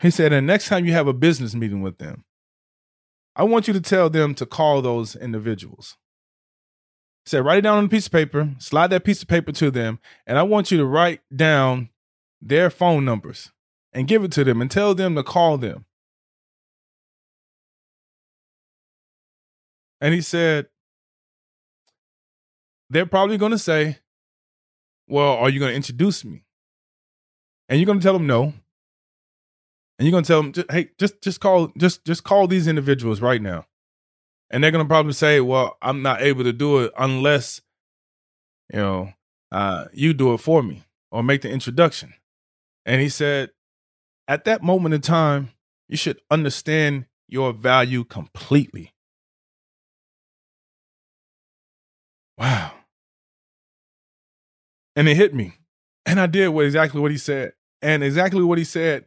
He 0.00 0.10
said, 0.10 0.32
and 0.32 0.46
next 0.46 0.68
time 0.68 0.84
you 0.84 0.92
have 0.92 1.06
a 1.06 1.12
business 1.12 1.54
meeting 1.54 1.80
with 1.80 1.98
them, 1.98 2.24
I 3.36 3.44
want 3.44 3.66
you 3.66 3.74
to 3.74 3.80
tell 3.80 4.10
them 4.10 4.34
to 4.34 4.46
call 4.46 4.82
those 4.82 5.16
individuals. 5.16 5.96
He 7.24 7.30
said, 7.30 7.44
write 7.44 7.58
it 7.58 7.62
down 7.62 7.78
on 7.78 7.84
a 7.86 7.88
piece 7.88 8.06
of 8.06 8.12
paper, 8.12 8.50
slide 8.58 8.88
that 8.88 9.04
piece 9.04 9.22
of 9.22 9.28
paper 9.28 9.52
to 9.52 9.70
them, 9.70 9.98
and 10.26 10.38
I 10.38 10.42
want 10.42 10.70
you 10.70 10.78
to 10.78 10.84
write 10.84 11.20
down 11.34 11.88
their 12.42 12.68
phone 12.68 13.04
numbers 13.04 13.50
and 13.92 14.08
give 14.08 14.24
it 14.24 14.32
to 14.32 14.44
them 14.44 14.60
and 14.60 14.70
tell 14.70 14.94
them 14.94 15.14
to 15.14 15.22
call 15.22 15.56
them. 15.56 15.86
And 20.00 20.12
he 20.12 20.20
said, 20.20 20.66
they're 22.94 23.06
probably 23.06 23.36
going 23.36 23.52
to 23.52 23.58
say, 23.58 23.98
Well, 25.08 25.34
are 25.34 25.50
you 25.50 25.58
going 25.58 25.72
to 25.72 25.76
introduce 25.76 26.24
me? 26.24 26.44
And 27.68 27.78
you're 27.78 27.86
going 27.86 27.98
to 27.98 28.02
tell 28.02 28.12
them 28.12 28.26
no. 28.26 28.52
And 29.98 30.06
you're 30.06 30.12
going 30.12 30.24
to 30.24 30.28
tell 30.28 30.42
them, 30.42 30.66
Hey, 30.70 30.90
just, 30.98 31.20
just 31.20 31.40
call, 31.40 31.72
just, 31.76 32.04
just 32.04 32.24
call 32.24 32.46
these 32.46 32.68
individuals 32.68 33.20
right 33.20 33.42
now. 33.42 33.66
And 34.50 34.62
they're 34.62 34.70
going 34.70 34.84
to 34.84 34.88
probably 34.88 35.12
say, 35.12 35.40
Well, 35.40 35.76
I'm 35.82 36.02
not 36.02 36.22
able 36.22 36.44
to 36.44 36.52
do 36.52 36.78
it 36.84 36.92
unless, 36.96 37.60
you 38.72 38.78
know, 38.78 39.12
uh, 39.50 39.86
you 39.92 40.14
do 40.14 40.32
it 40.32 40.38
for 40.38 40.62
me 40.62 40.84
or 41.10 41.22
make 41.22 41.42
the 41.42 41.50
introduction. 41.50 42.14
And 42.86 43.00
he 43.00 43.08
said, 43.08 43.50
At 44.28 44.44
that 44.44 44.62
moment 44.62 44.94
in 44.94 45.00
time, 45.00 45.50
you 45.88 45.96
should 45.96 46.20
understand 46.30 47.06
your 47.28 47.52
value 47.52 48.04
completely. 48.04 48.92
Wow. 52.38 52.72
And 54.96 55.08
it 55.08 55.16
hit 55.16 55.34
me. 55.34 55.58
And 56.06 56.20
I 56.20 56.26
did 56.26 56.48
what 56.48 56.66
exactly 56.66 57.00
what 57.00 57.10
he 57.10 57.18
said. 57.18 57.52
And 57.82 58.02
exactly 58.02 58.42
what 58.42 58.58
he 58.58 58.64
said 58.64 59.06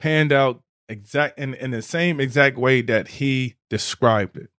panned 0.00 0.32
out 0.32 0.62
exact 0.88 1.38
in, 1.38 1.54
in 1.54 1.70
the 1.70 1.82
same 1.82 2.20
exact 2.20 2.58
way 2.58 2.82
that 2.82 3.08
he 3.08 3.56
described 3.70 4.36
it. 4.36 4.50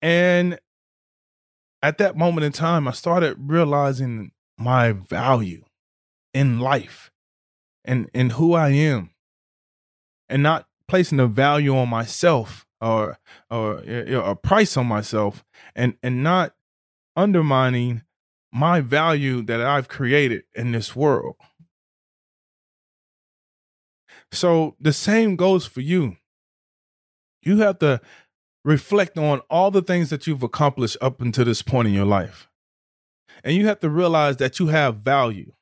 And 0.00 0.58
at 1.82 1.98
that 1.98 2.16
moment 2.16 2.44
in 2.44 2.52
time, 2.52 2.86
I 2.86 2.92
started 2.92 3.36
realizing 3.38 4.32
my 4.58 4.92
value 4.92 5.64
in 6.32 6.60
life 6.60 7.10
and, 7.84 8.10
and 8.14 8.32
who 8.32 8.54
I 8.54 8.70
am 8.70 9.10
and 10.28 10.42
not 10.42 10.66
placing 10.88 11.20
a 11.20 11.26
value 11.26 11.76
on 11.76 11.88
myself 11.88 12.66
or 12.80 13.18
or 13.50 13.82
you 13.84 14.20
a 14.20 14.36
price 14.36 14.76
on 14.76 14.86
myself 14.86 15.44
and 15.74 15.96
and 16.02 16.22
not 16.22 16.54
undermining 17.16 18.02
my 18.52 18.80
value 18.80 19.42
that 19.42 19.60
I've 19.60 19.88
created 19.88 20.44
in 20.54 20.72
this 20.72 20.94
world. 20.94 21.36
So 24.32 24.76
the 24.80 24.92
same 24.92 25.36
goes 25.36 25.66
for 25.66 25.80
you. 25.80 26.16
You 27.42 27.58
have 27.58 27.78
to 27.80 28.00
reflect 28.64 29.18
on 29.18 29.40
all 29.50 29.70
the 29.70 29.82
things 29.82 30.10
that 30.10 30.26
you've 30.26 30.42
accomplished 30.42 30.96
up 31.00 31.20
until 31.20 31.44
this 31.44 31.62
point 31.62 31.88
in 31.88 31.94
your 31.94 32.06
life. 32.06 32.48
And 33.42 33.54
you 33.54 33.66
have 33.66 33.80
to 33.80 33.90
realize 33.90 34.38
that 34.38 34.58
you 34.58 34.68
have 34.68 34.96
value, 34.96 35.52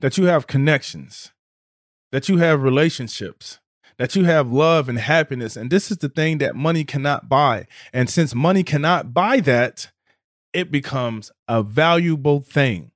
that 0.00 0.18
you 0.18 0.24
have 0.24 0.46
connections, 0.46 1.32
that 2.10 2.28
you 2.28 2.38
have 2.38 2.62
relationships, 2.62 3.60
that 3.98 4.16
you 4.16 4.24
have 4.24 4.50
love 4.50 4.88
and 4.88 4.98
happiness. 4.98 5.56
And 5.56 5.70
this 5.70 5.90
is 5.90 5.98
the 5.98 6.08
thing 6.08 6.38
that 6.38 6.56
money 6.56 6.84
cannot 6.84 7.28
buy. 7.28 7.66
And 7.92 8.08
since 8.10 8.34
money 8.34 8.64
cannot 8.64 9.14
buy 9.14 9.40
that, 9.40 9.90
it 10.52 10.70
becomes 10.70 11.30
a 11.46 11.62
valuable 11.62 12.40
thing. 12.40 12.90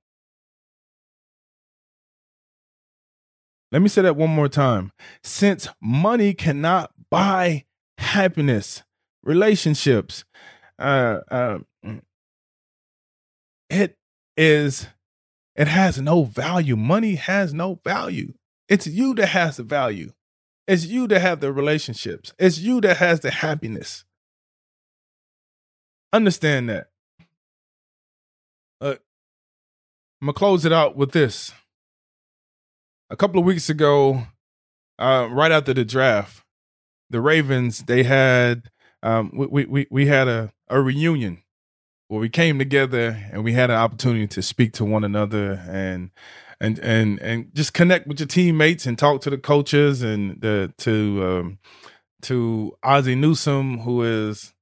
Let 3.71 3.81
me 3.81 3.89
say 3.89 4.03
that 4.03 4.17
one 4.17 4.31
more 4.31 4.49
time. 4.49 4.93
Since 5.23 5.69
money 5.81 6.35
cannot 6.35 6.93
buy 7.11 7.65
happiness, 7.99 8.83
relationships, 9.23 10.25
uh, 10.79 11.21
uh, 11.31 11.59
it 13.71 13.97
is, 14.37 14.89
it 15.57 15.69
has 15.69 15.99
no 16.01 16.25
value. 16.25 16.77
Money 16.77 17.15
has 17.15 17.55
no 17.55 17.81
value. 17.83 18.35
It's 18.69 18.87
you 18.87 19.15
that 19.15 19.29
has 19.29 19.57
the 19.57 19.63
value. 19.63 20.13
It's 20.69 20.87
you 20.87 21.09
that 21.09 21.21
have 21.21 21.41
the 21.41 21.53
relationships. 21.53 22.35
It's 22.39 22.59
you 22.59 22.81
that 22.83 22.99
has 22.99 23.21
the 23.21 23.31
happiness. 23.31 24.05
Understand 26.13 26.69
that. 26.69 26.92
Uh, 28.83 28.97
I'm 30.21 30.27
gonna 30.27 30.33
close 30.33 30.65
it 30.65 30.73
out 30.73 30.97
with 30.97 31.13
this. 31.13 31.53
A 33.11 33.17
couple 33.17 33.39
of 33.39 33.47
weeks 33.47 33.71
ago, 33.71 34.27
uh, 34.99 35.29
right 35.31 35.53
after 35.53 35.73
the 35.73 35.85
draft, 35.85 36.43
the 37.09 37.21
Ravens 37.21 37.85
they 37.85 38.03
had 38.03 38.71
um, 39.05 39.31
we 39.35 39.67
we 39.67 39.87
we 39.89 40.07
had 40.07 40.27
a 40.27 40.53
a 40.69 40.81
reunion 40.81 41.43
where 42.09 42.21
we 42.21 42.29
came 42.29 42.59
together 42.59 43.25
and 43.31 43.45
we 43.45 43.53
had 43.53 43.71
an 43.71 43.77
opportunity 43.77 44.27
to 44.27 44.43
speak 44.43 44.73
to 44.73 44.85
one 44.85 45.05
another 45.05 45.63
and 45.69 46.11
and 46.61 46.81
and 46.81 47.21
and 47.21 47.55
just 47.55 47.75
connect 47.75 48.09
with 48.09 48.19
your 48.19 48.27
teammates 48.27 48.85
and 48.85 48.99
talk 48.99 49.21
to 49.21 49.31
the 49.31 49.39
coaches 49.39 50.03
and 50.03 50.41
the 50.41 50.73
to 50.79 51.25
um, 51.25 51.59
to 52.23 52.77
Ozzie 52.83 53.15
Newsome, 53.15 53.79
who 53.81 54.03
is 54.03 54.53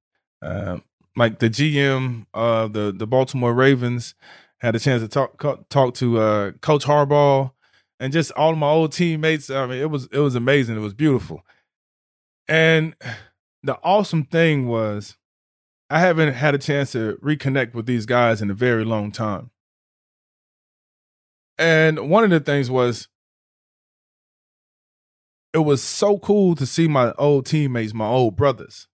uh, 0.42 0.78
like 1.16 1.38
the 1.38 1.50
GM 1.50 2.26
of 2.34 2.72
the 2.72 2.92
the 2.96 3.06
Baltimore 3.06 3.54
Ravens. 3.54 4.14
Had 4.58 4.76
a 4.76 4.78
chance 4.78 5.02
to 5.02 5.08
talk 5.08 5.38
talk 5.70 5.94
to 5.94 6.18
uh, 6.18 6.50
Coach 6.60 6.84
Harbaugh 6.84 7.50
and 7.98 8.12
just 8.12 8.32
all 8.32 8.54
my 8.56 8.68
old 8.68 8.92
teammates. 8.92 9.50
I 9.50 9.66
mean, 9.66 9.78
it 9.78 9.90
was 9.90 10.08
it 10.12 10.18
was 10.18 10.34
amazing. 10.34 10.76
It 10.76 10.80
was 10.80 10.94
beautiful. 10.94 11.42
And 12.48 12.94
the 13.62 13.78
awesome 13.84 14.24
thing 14.24 14.66
was 14.66 15.16
I 15.88 16.00
haven't 16.00 16.32
had 16.34 16.54
a 16.54 16.58
chance 16.58 16.92
to 16.92 17.18
reconnect 17.22 17.74
with 17.74 17.86
these 17.86 18.06
guys 18.06 18.40
in 18.40 18.50
a 18.50 18.54
very 18.54 18.84
long 18.84 19.12
time. 19.12 19.50
And 21.58 22.08
one 22.08 22.24
of 22.24 22.30
the 22.30 22.40
things 22.40 22.70
was 22.70 23.08
it 25.52 25.58
was 25.58 25.82
so 25.82 26.18
cool 26.18 26.54
to 26.54 26.64
see 26.64 26.88
my 26.88 27.12
old 27.18 27.44
teammates, 27.44 27.92
my 27.92 28.06
old 28.06 28.36
brothers. 28.36 28.88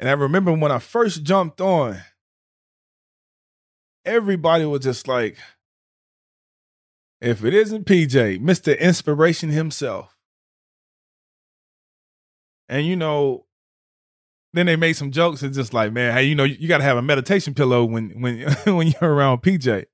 And 0.00 0.08
I 0.08 0.12
remember 0.12 0.50
when 0.54 0.72
I 0.72 0.78
first 0.78 1.22
jumped 1.24 1.60
on, 1.60 2.00
everybody 4.06 4.64
was 4.64 4.80
just 4.80 5.06
like, 5.06 5.36
if 7.20 7.44
it 7.44 7.52
isn't 7.52 7.84
PJ, 7.84 8.40
Mr. 8.40 8.78
Inspiration 8.80 9.50
himself. 9.50 10.16
And 12.66 12.86
you 12.86 12.96
know, 12.96 13.44
then 14.54 14.64
they 14.64 14.76
made 14.76 14.94
some 14.94 15.10
jokes 15.10 15.42
and 15.42 15.52
just 15.52 15.74
like, 15.74 15.92
man, 15.92 16.14
hey, 16.14 16.24
you 16.24 16.34
know, 16.34 16.44
you, 16.44 16.56
you 16.58 16.66
got 16.66 16.78
to 16.78 16.84
have 16.84 16.96
a 16.96 17.02
meditation 17.02 17.52
pillow 17.52 17.84
when 17.84 18.22
when 18.22 18.50
when 18.64 18.86
you're 18.86 19.12
around 19.14 19.42
PJ, 19.42 19.84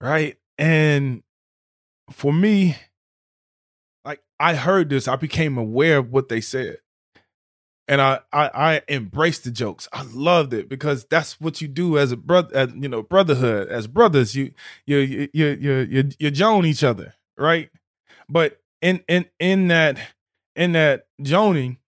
right? 0.00 0.36
And 0.58 1.22
for 2.10 2.32
me, 2.32 2.76
like 4.04 4.22
I 4.40 4.56
heard 4.56 4.90
this, 4.90 5.06
I 5.06 5.14
became 5.14 5.56
aware 5.56 5.98
of 5.98 6.10
what 6.10 6.28
they 6.28 6.40
said. 6.40 6.78
And 7.86 8.00
I, 8.00 8.20
I 8.32 8.50
I 8.54 8.82
embraced 8.88 9.44
the 9.44 9.50
jokes. 9.50 9.88
I 9.92 10.02
loved 10.12 10.54
it 10.54 10.68
because 10.68 11.04
that's 11.04 11.40
what 11.40 11.60
you 11.60 11.68
do 11.68 11.98
as 11.98 12.12
a 12.12 12.16
brother, 12.16 12.54
as, 12.54 12.72
you 12.74 12.88
know, 12.88 13.02
brotherhood. 13.02 13.68
As 13.68 13.86
brothers, 13.86 14.34
you 14.34 14.52
you 14.86 14.98
you 14.98 15.28
you 15.32 15.46
you 15.60 15.74
you, 15.90 16.08
you 16.18 16.30
joan 16.30 16.64
each 16.64 16.82
other, 16.84 17.14
right? 17.36 17.70
But 18.28 18.60
in 18.80 19.02
in 19.08 19.26
in 19.38 19.68
that 19.68 19.98
in 20.56 20.72
that 20.72 21.06
joning, 21.20 21.78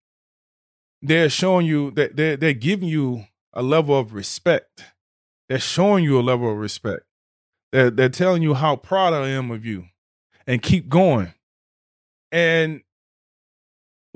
they're 1.02 1.30
showing 1.30 1.66
you 1.66 1.90
that 1.92 2.16
they're 2.16 2.36
they're 2.36 2.52
giving 2.52 2.88
you 2.88 3.24
a 3.52 3.62
level 3.62 3.98
of 3.98 4.12
respect. 4.12 4.84
They're 5.48 5.58
showing 5.58 6.04
you 6.04 6.18
a 6.18 6.22
level 6.22 6.50
of 6.50 6.58
respect. 6.58 7.04
They're 7.72 7.90
they're 7.90 8.08
telling 8.08 8.42
you 8.42 8.54
how 8.54 8.76
proud 8.76 9.14
I 9.14 9.28
am 9.28 9.50
of 9.50 9.64
you, 9.64 9.86
and 10.46 10.60
keep 10.60 10.88
going. 10.88 11.32
And 12.32 12.82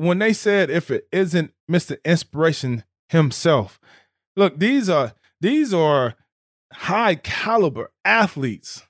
when 0.00 0.18
they 0.18 0.32
said 0.32 0.70
if 0.70 0.90
it 0.90 1.06
isn't 1.12 1.52
Mr. 1.70 2.02
Inspiration 2.04 2.84
himself, 3.08 3.78
look, 4.36 4.58
these 4.58 4.88
are 4.88 5.12
these 5.40 5.74
are 5.74 6.14
high 6.72 7.14
caliber 7.14 7.90
athletes. 8.04 8.82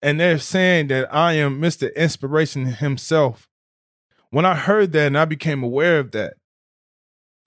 And 0.00 0.20
they're 0.20 0.38
saying 0.38 0.88
that 0.88 1.12
I 1.12 1.32
am 1.34 1.60
Mr. 1.60 1.94
Inspiration 1.96 2.66
himself. 2.66 3.48
When 4.30 4.44
I 4.44 4.54
heard 4.54 4.92
that 4.92 5.08
and 5.08 5.18
I 5.18 5.24
became 5.24 5.62
aware 5.62 5.98
of 5.98 6.12
that, 6.12 6.34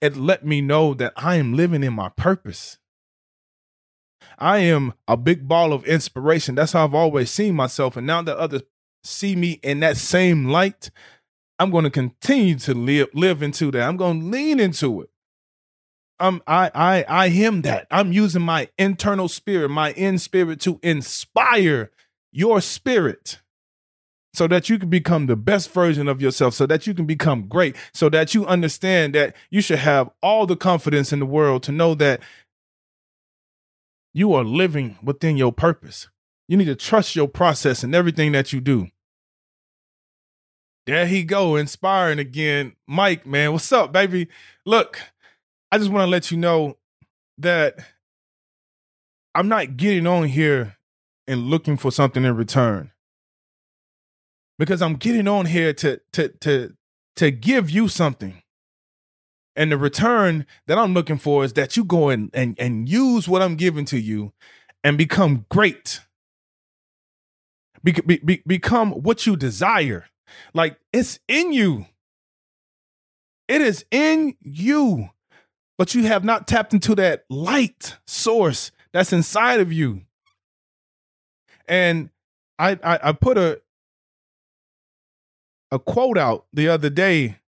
it 0.00 0.16
let 0.16 0.44
me 0.44 0.60
know 0.60 0.94
that 0.94 1.14
I 1.16 1.36
am 1.36 1.54
living 1.54 1.82
in 1.82 1.94
my 1.94 2.10
purpose. 2.10 2.78
I 4.38 4.58
am 4.58 4.92
a 5.06 5.16
big 5.16 5.48
ball 5.48 5.72
of 5.72 5.84
inspiration. 5.86 6.56
That's 6.56 6.72
how 6.72 6.84
I've 6.84 6.94
always 6.94 7.30
seen 7.30 7.54
myself. 7.54 7.96
And 7.96 8.06
now 8.06 8.20
that 8.22 8.36
others 8.36 8.62
see 9.04 9.36
me 9.36 9.60
in 9.62 9.80
that 9.80 9.96
same 9.96 10.46
light, 10.46 10.90
I'm 11.62 11.70
going 11.70 11.84
to 11.84 11.90
continue 11.90 12.58
to 12.58 12.74
live 12.74 13.08
live 13.14 13.40
into 13.40 13.70
that. 13.70 13.82
I'm 13.82 13.96
going 13.96 14.20
to 14.20 14.26
lean 14.26 14.58
into 14.58 15.02
it. 15.02 15.10
I'm 16.18 16.42
I 16.44 16.72
I 16.74 17.04
I 17.04 17.26
am 17.26 17.62
that. 17.62 17.86
I'm 17.88 18.12
using 18.12 18.42
my 18.42 18.68
internal 18.78 19.28
spirit, 19.28 19.68
my 19.68 19.92
in 19.92 20.18
spirit 20.18 20.58
to 20.62 20.80
inspire 20.82 21.92
your 22.32 22.60
spirit 22.60 23.40
so 24.34 24.48
that 24.48 24.68
you 24.68 24.76
can 24.76 24.90
become 24.90 25.26
the 25.26 25.36
best 25.36 25.70
version 25.72 26.08
of 26.08 26.20
yourself, 26.20 26.54
so 26.54 26.66
that 26.66 26.88
you 26.88 26.94
can 26.94 27.06
become 27.06 27.46
great, 27.46 27.76
so 27.94 28.08
that 28.08 28.34
you 28.34 28.44
understand 28.44 29.14
that 29.14 29.36
you 29.48 29.60
should 29.60 29.78
have 29.78 30.10
all 30.20 30.46
the 30.46 30.56
confidence 30.56 31.12
in 31.12 31.20
the 31.20 31.26
world 31.26 31.62
to 31.62 31.70
know 31.70 31.94
that 31.94 32.20
you 34.12 34.34
are 34.34 34.42
living 34.42 34.98
within 35.00 35.36
your 35.36 35.52
purpose. 35.52 36.08
You 36.48 36.56
need 36.56 36.64
to 36.64 36.74
trust 36.74 37.14
your 37.14 37.28
process 37.28 37.84
and 37.84 37.94
everything 37.94 38.32
that 38.32 38.52
you 38.52 38.60
do. 38.60 38.88
There 40.86 41.06
he 41.06 41.22
go, 41.22 41.56
inspiring 41.56 42.18
again. 42.18 42.74
Mike, 42.88 43.24
man, 43.24 43.52
what's 43.52 43.70
up, 43.70 43.92
baby? 43.92 44.28
Look, 44.66 45.00
I 45.70 45.78
just 45.78 45.90
want 45.90 46.02
to 46.02 46.10
let 46.10 46.30
you 46.30 46.36
know 46.36 46.76
that 47.38 47.78
I'm 49.34 49.48
not 49.48 49.76
getting 49.76 50.06
on 50.06 50.24
here 50.24 50.76
and 51.26 51.44
looking 51.44 51.76
for 51.76 51.92
something 51.92 52.24
in 52.24 52.36
return. 52.36 52.90
Because 54.58 54.82
I'm 54.82 54.96
getting 54.96 55.28
on 55.28 55.46
here 55.46 55.72
to 55.74 56.00
to 56.12 56.28
to 56.40 56.76
to 57.16 57.30
give 57.30 57.70
you 57.70 57.88
something. 57.88 58.42
And 59.54 59.70
the 59.70 59.76
return 59.76 60.46
that 60.66 60.78
I'm 60.78 60.94
looking 60.94 61.18
for 61.18 61.44
is 61.44 61.52
that 61.54 61.76
you 61.76 61.84
go 61.84 62.08
and 62.08 62.30
and, 62.34 62.56
and 62.58 62.88
use 62.88 63.28
what 63.28 63.42
I'm 63.42 63.56
giving 63.56 63.84
to 63.86 63.98
you 63.98 64.32
and 64.84 64.98
become 64.98 65.46
great. 65.48 66.00
Be, 67.84 67.92
be, 67.92 68.42
become 68.46 68.92
what 68.92 69.26
you 69.26 69.36
desire. 69.36 70.06
Like 70.54 70.78
it's 70.92 71.18
in 71.28 71.52
you. 71.52 71.86
It 73.48 73.60
is 73.60 73.84
in 73.90 74.34
you. 74.40 75.10
But 75.78 75.94
you 75.94 76.04
have 76.04 76.24
not 76.24 76.46
tapped 76.46 76.72
into 76.72 76.94
that 76.94 77.24
light 77.28 77.96
source 78.06 78.70
that's 78.92 79.12
inside 79.12 79.60
of 79.60 79.72
you. 79.72 80.02
And 81.66 82.10
I, 82.58 82.78
I, 82.84 82.98
I 83.04 83.12
put 83.12 83.38
a 83.38 83.60
a 85.70 85.78
quote 85.78 86.18
out 86.18 86.44
the 86.52 86.68
other 86.68 86.90
day 86.90 87.38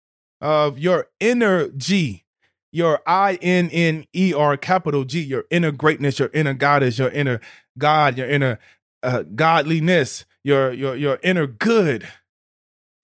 of 0.41 0.79
your 0.79 1.07
inner 1.19 1.69
G, 1.69 2.23
your 2.71 2.99
I 3.05 3.37
N 3.41 3.69
N 3.71 4.05
E 4.13 4.33
R 4.33 4.57
capital 4.57 5.05
G, 5.05 5.21
your 5.21 5.45
inner 5.51 5.71
greatness, 5.71 6.17
your 6.17 6.31
inner 6.33 6.55
goddess, 6.55 6.97
your 6.97 7.09
inner 7.09 7.39
God, 7.77 8.17
your 8.17 8.27
inner 8.27 8.59
uh, 9.03 9.23
godliness, 9.35 10.25
your 10.43 10.73
your 10.73 10.95
your 10.95 11.19
inner 11.21 11.45
good 11.45 12.07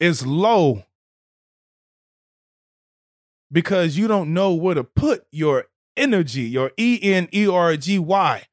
is 0.01 0.25
low 0.25 0.83
because 3.51 3.97
you 3.97 4.07
don't 4.07 4.33
know 4.33 4.53
where 4.53 4.75
to 4.75 4.83
put 4.83 5.25
your 5.31 5.65
energy, 5.95 6.41
your 6.41 6.71
E 6.77 6.99
N 7.01 7.29
E 7.31 7.47
R 7.47 7.77
G 7.77 7.99
Y. 7.99 8.43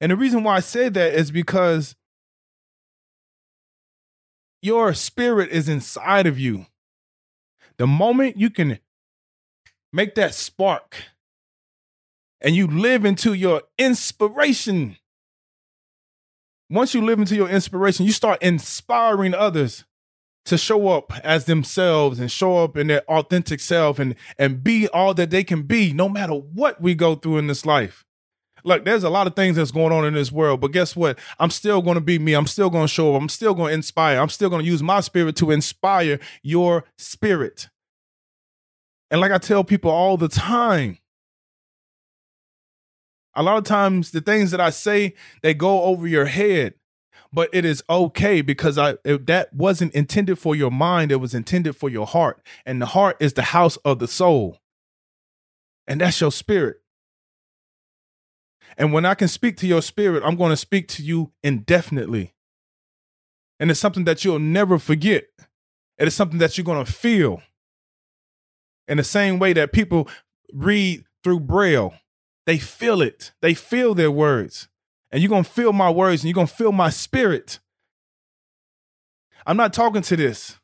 And 0.00 0.10
the 0.10 0.16
reason 0.16 0.42
why 0.42 0.56
I 0.56 0.60
say 0.60 0.88
that 0.88 1.14
is 1.14 1.30
because 1.30 1.94
your 4.60 4.92
spirit 4.92 5.50
is 5.50 5.68
inside 5.68 6.26
of 6.26 6.38
you. 6.38 6.66
The 7.78 7.86
moment 7.86 8.36
you 8.36 8.50
can 8.50 8.80
make 9.92 10.16
that 10.16 10.34
spark 10.34 10.96
and 12.40 12.56
you 12.56 12.66
live 12.66 13.04
into 13.04 13.32
your 13.32 13.62
inspiration, 13.78 14.96
once 16.68 16.94
you 16.94 17.04
live 17.04 17.20
into 17.20 17.36
your 17.36 17.48
inspiration, 17.48 18.06
you 18.06 18.12
start 18.12 18.42
inspiring 18.42 19.34
others 19.34 19.84
to 20.50 20.58
show 20.58 20.88
up 20.88 21.12
as 21.24 21.44
themselves 21.44 22.18
and 22.18 22.30
show 22.30 22.58
up 22.58 22.76
in 22.76 22.88
their 22.88 23.02
authentic 23.02 23.60
self 23.60 23.98
and 23.98 24.16
and 24.38 24.62
be 24.62 24.88
all 24.88 25.14
that 25.14 25.30
they 25.30 25.44
can 25.44 25.62
be 25.62 25.92
no 25.92 26.08
matter 26.08 26.34
what 26.34 26.80
we 26.80 26.94
go 26.94 27.14
through 27.14 27.38
in 27.38 27.46
this 27.46 27.64
life. 27.64 28.04
Look 28.64 28.84
there's 28.84 29.04
a 29.04 29.10
lot 29.10 29.28
of 29.28 29.36
things 29.36 29.56
that's 29.56 29.70
going 29.70 29.92
on 29.92 30.04
in 30.04 30.14
this 30.14 30.32
world 30.32 30.60
but 30.60 30.72
guess 30.72 30.96
what? 30.96 31.18
I'm 31.38 31.50
still 31.50 31.80
going 31.80 31.94
to 31.94 32.00
be 32.00 32.18
me. 32.18 32.34
I'm 32.34 32.48
still 32.48 32.68
going 32.68 32.84
to 32.84 32.92
show 32.92 33.14
up. 33.14 33.22
I'm 33.22 33.28
still 33.28 33.54
going 33.54 33.68
to 33.68 33.74
inspire. 33.74 34.20
I'm 34.20 34.28
still 34.28 34.50
going 34.50 34.62
to 34.64 34.70
use 34.70 34.82
my 34.82 35.00
spirit 35.00 35.36
to 35.36 35.52
inspire 35.52 36.18
your 36.42 36.84
spirit. 36.98 37.68
And 39.10 39.20
like 39.20 39.32
i 39.32 39.38
tell 39.38 39.64
people 39.64 39.90
all 39.90 40.16
the 40.16 40.28
time 40.28 40.98
a 43.34 43.42
lot 43.44 43.56
of 43.56 43.64
times 43.64 44.10
the 44.10 44.20
things 44.20 44.50
that 44.50 44.60
i 44.60 44.70
say 44.70 45.14
they 45.42 45.54
go 45.54 45.82
over 45.82 46.06
your 46.06 46.26
head 46.26 46.74
but 47.32 47.48
it 47.52 47.64
is 47.64 47.82
okay 47.88 48.40
because 48.40 48.76
I 48.76 48.96
that 49.04 49.52
wasn't 49.52 49.94
intended 49.94 50.38
for 50.38 50.56
your 50.56 50.70
mind, 50.70 51.12
it 51.12 51.16
was 51.16 51.34
intended 51.34 51.76
for 51.76 51.88
your 51.88 52.06
heart. 52.06 52.40
And 52.66 52.82
the 52.82 52.86
heart 52.86 53.16
is 53.20 53.34
the 53.34 53.42
house 53.42 53.76
of 53.78 53.98
the 53.98 54.08
soul. 54.08 54.58
And 55.86 56.00
that's 56.00 56.20
your 56.20 56.32
spirit. 56.32 56.78
And 58.76 58.92
when 58.92 59.04
I 59.04 59.14
can 59.14 59.28
speak 59.28 59.56
to 59.58 59.66
your 59.66 59.82
spirit, 59.82 60.22
I'm 60.24 60.36
going 60.36 60.50
to 60.50 60.56
speak 60.56 60.88
to 60.88 61.02
you 61.02 61.32
indefinitely. 61.42 62.34
And 63.58 63.70
it's 63.70 63.80
something 63.80 64.04
that 64.04 64.24
you'll 64.24 64.38
never 64.38 64.78
forget. 64.78 65.24
It 65.98 66.08
is 66.08 66.14
something 66.14 66.38
that 66.38 66.56
you're 66.56 66.64
going 66.64 66.84
to 66.84 66.90
feel. 66.90 67.42
In 68.88 68.96
the 68.96 69.04
same 69.04 69.38
way 69.38 69.52
that 69.52 69.72
people 69.72 70.08
read 70.52 71.04
through 71.22 71.40
Braille, 71.40 71.94
they 72.46 72.58
feel 72.58 73.02
it, 73.02 73.32
they 73.42 73.54
feel 73.54 73.94
their 73.94 74.10
words 74.10 74.68
and 75.10 75.22
you're 75.22 75.28
going 75.28 75.44
to 75.44 75.50
feel 75.50 75.72
my 75.72 75.90
words 75.90 76.22
and 76.22 76.28
you're 76.28 76.34
going 76.34 76.46
to 76.46 76.54
feel 76.54 76.72
my 76.72 76.90
spirit. 76.90 77.58
I'm 79.46 79.56
not 79.56 79.72
talking 79.72 80.02
to 80.02 80.16
this. 80.16 80.58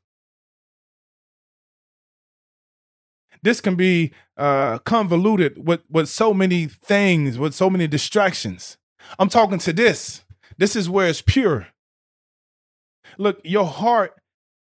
This 3.42 3.61
can 3.61 3.76
be 3.76 4.12
uh, 4.37 4.78
convoluted 4.78 5.66
with, 5.66 5.80
with 5.90 6.09
so 6.09 6.35
many 6.35 6.66
things, 6.66 7.38
with 7.38 7.54
so 7.54 7.70
many 7.70 7.87
distractions. 7.87 8.76
I'm 9.18 9.28
talking 9.28 9.59
to 9.61 9.72
this. 9.72 10.24
This 10.59 10.74
is 10.74 10.90
where 10.90 11.09
it's 11.09 11.22
pure. 11.22 11.68
Look, 13.18 13.40
your 13.44 13.66
heart 13.66 14.14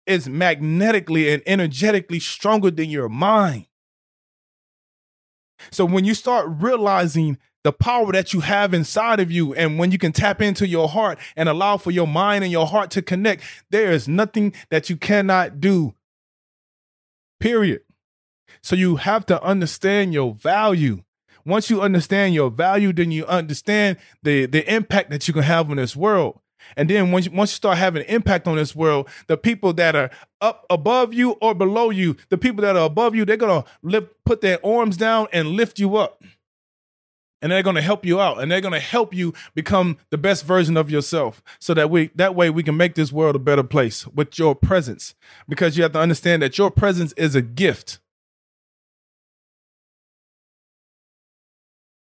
is 0.07 0.29
magnetically 0.29 1.33
and 1.33 1.43
energetically 1.47 2.21
stronger 2.21 2.71
than 2.71 2.91
your 2.91 3.09
mind. 3.09 3.67
So 5.71 5.85
when 5.85 6.05
you 6.05 6.15
start 6.15 6.47
realizing 6.49 7.39
the 7.65 7.73
power 7.73 8.13
that 8.13 8.33
you 8.33 8.41
have 8.41 8.73
inside 8.73 9.19
of 9.19 9.33
you. 9.33 9.55
And 9.55 9.79
when 9.79 9.91
you 9.91 9.99
can 9.99 10.13
tap 10.13 10.41
into 10.41 10.69
your 10.69 10.89
heart 10.89 11.19
and 11.35 11.49
allow 11.49 11.79
for 11.79 11.91
your 11.91 12.07
mind 12.07 12.45
and 12.45 12.53
your 12.53 12.67
heart 12.67 12.91
to 12.93 13.03
connect, 13.03 13.43
there 13.71 13.91
is 13.91 14.07
nothing 14.07 14.53
that 14.71 14.89
you 14.89 14.97
cannot 14.97 15.61
do. 15.61 15.95
Period. 17.41 17.81
So 18.63 18.77
you 18.77 18.97
have 18.97 19.27
to 19.27 19.43
understand 19.43 20.15
your 20.15 20.35
value. 20.35 21.03
Once 21.45 21.69
you 21.69 21.83
understand 21.83 22.35
your 22.35 22.51
value, 22.51 22.93
then 22.93 23.11
you 23.11 23.27
understand 23.27 23.97
the, 24.23 24.47
the 24.47 24.73
impact 24.73 25.11
that 25.11 25.27
you 25.27 25.35
can 25.35 25.43
have 25.43 25.71
on 25.71 25.77
this 25.77 25.97
world. 25.97 26.41
And 26.77 26.89
then 26.89 27.13
once 27.13 27.27
you, 27.27 27.33
once 27.33 27.53
you 27.53 27.57
start 27.57 27.77
having 27.77 28.05
impact 28.05 28.47
on 28.47 28.57
this 28.57 28.75
world, 28.75 29.09
the 29.27 29.37
people 29.37 29.75
that 29.75 29.95
are 29.95 30.11
up 30.41 30.65
above 30.71 31.13
you 31.13 31.33
or 31.43 31.55
below 31.55 31.91
you, 31.91 32.17
the 32.31 32.39
people 32.39 32.63
that 32.63 32.77
are 32.77 32.87
above 32.87 33.15
you, 33.15 33.27
they're 33.27 33.37
gonna 33.37 33.65
lift, 33.83 34.09
put 34.25 34.41
their 34.41 34.65
arms 34.65 34.97
down 34.97 35.29
and 35.33 35.49
lift 35.49 35.79
you 35.79 35.97
up 35.97 36.23
and 37.45 37.53
they're 37.53 37.63
going 37.63 37.77
to 37.77 37.83
help 37.83 38.07
you 38.07 38.21
out 38.21 38.41
and 38.41 38.51
they're 38.51 38.63
going 38.63 38.73
to 38.73 38.81
help 38.81 39.13
you 39.13 39.35
become 39.55 39.99
the 40.09 40.17
best 40.17 40.45
version 40.45 40.77
of 40.77 40.91
yourself 40.91 41.43
so 41.61 41.75
that 41.75 41.91
we 41.91 42.11
that 42.15 42.35
way 42.35 42.49
we 42.49 42.63
can 42.63 42.77
make 42.77 42.95
this 42.95 43.13
world 43.13 43.37
a 43.37 43.39
better 43.39 43.63
place 43.63 44.07
with 44.09 44.39
your 44.39 44.55
presence 44.55 45.15
because 45.49 45.77
you 45.77 45.83
have 45.83 45.93
to 45.93 46.01
understand 46.01 46.43
that 46.43 46.57
your 46.57 46.71
presence 46.71 47.13
is 47.13 47.35
a 47.35 47.43
gift 47.43 47.99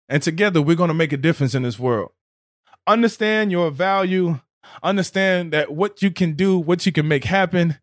And 0.09 0.21
together 0.21 0.61
we're 0.61 0.75
going 0.75 0.89
to 0.89 0.93
make 0.93 1.13
a 1.13 1.17
difference 1.17 1.55
in 1.55 1.63
this 1.63 1.79
world. 1.79 2.11
Understand 2.85 3.51
your 3.51 3.71
value, 3.71 4.41
understand 4.81 5.53
that 5.53 5.71
what 5.73 6.01
you 6.01 6.11
can 6.11 6.33
do, 6.33 6.59
what 6.59 6.85
you 6.85 6.91
can 6.91 7.07
make 7.07 7.23
happen, 7.23 7.79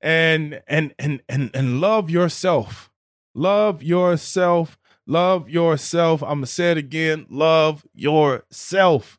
and 0.00 0.62
and 0.66 0.94
and 0.98 1.20
and 1.28 1.50
and 1.54 1.80
love 1.80 2.08
yourself. 2.08 2.90
Love 3.34 3.82
yourself. 3.82 4.77
Love 5.08 5.48
yourself. 5.48 6.22
I'm 6.22 6.28
going 6.28 6.40
to 6.42 6.46
say 6.46 6.70
it 6.70 6.76
again. 6.76 7.24
Love 7.30 7.84
yourself. 7.94 9.18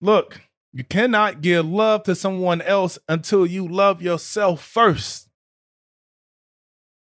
Look, 0.00 0.40
you 0.72 0.84
cannot 0.84 1.40
give 1.40 1.66
love 1.66 2.04
to 2.04 2.14
someone 2.14 2.62
else 2.62 3.00
until 3.08 3.44
you 3.44 3.66
love 3.66 4.00
yourself 4.00 4.62
first. 4.64 5.28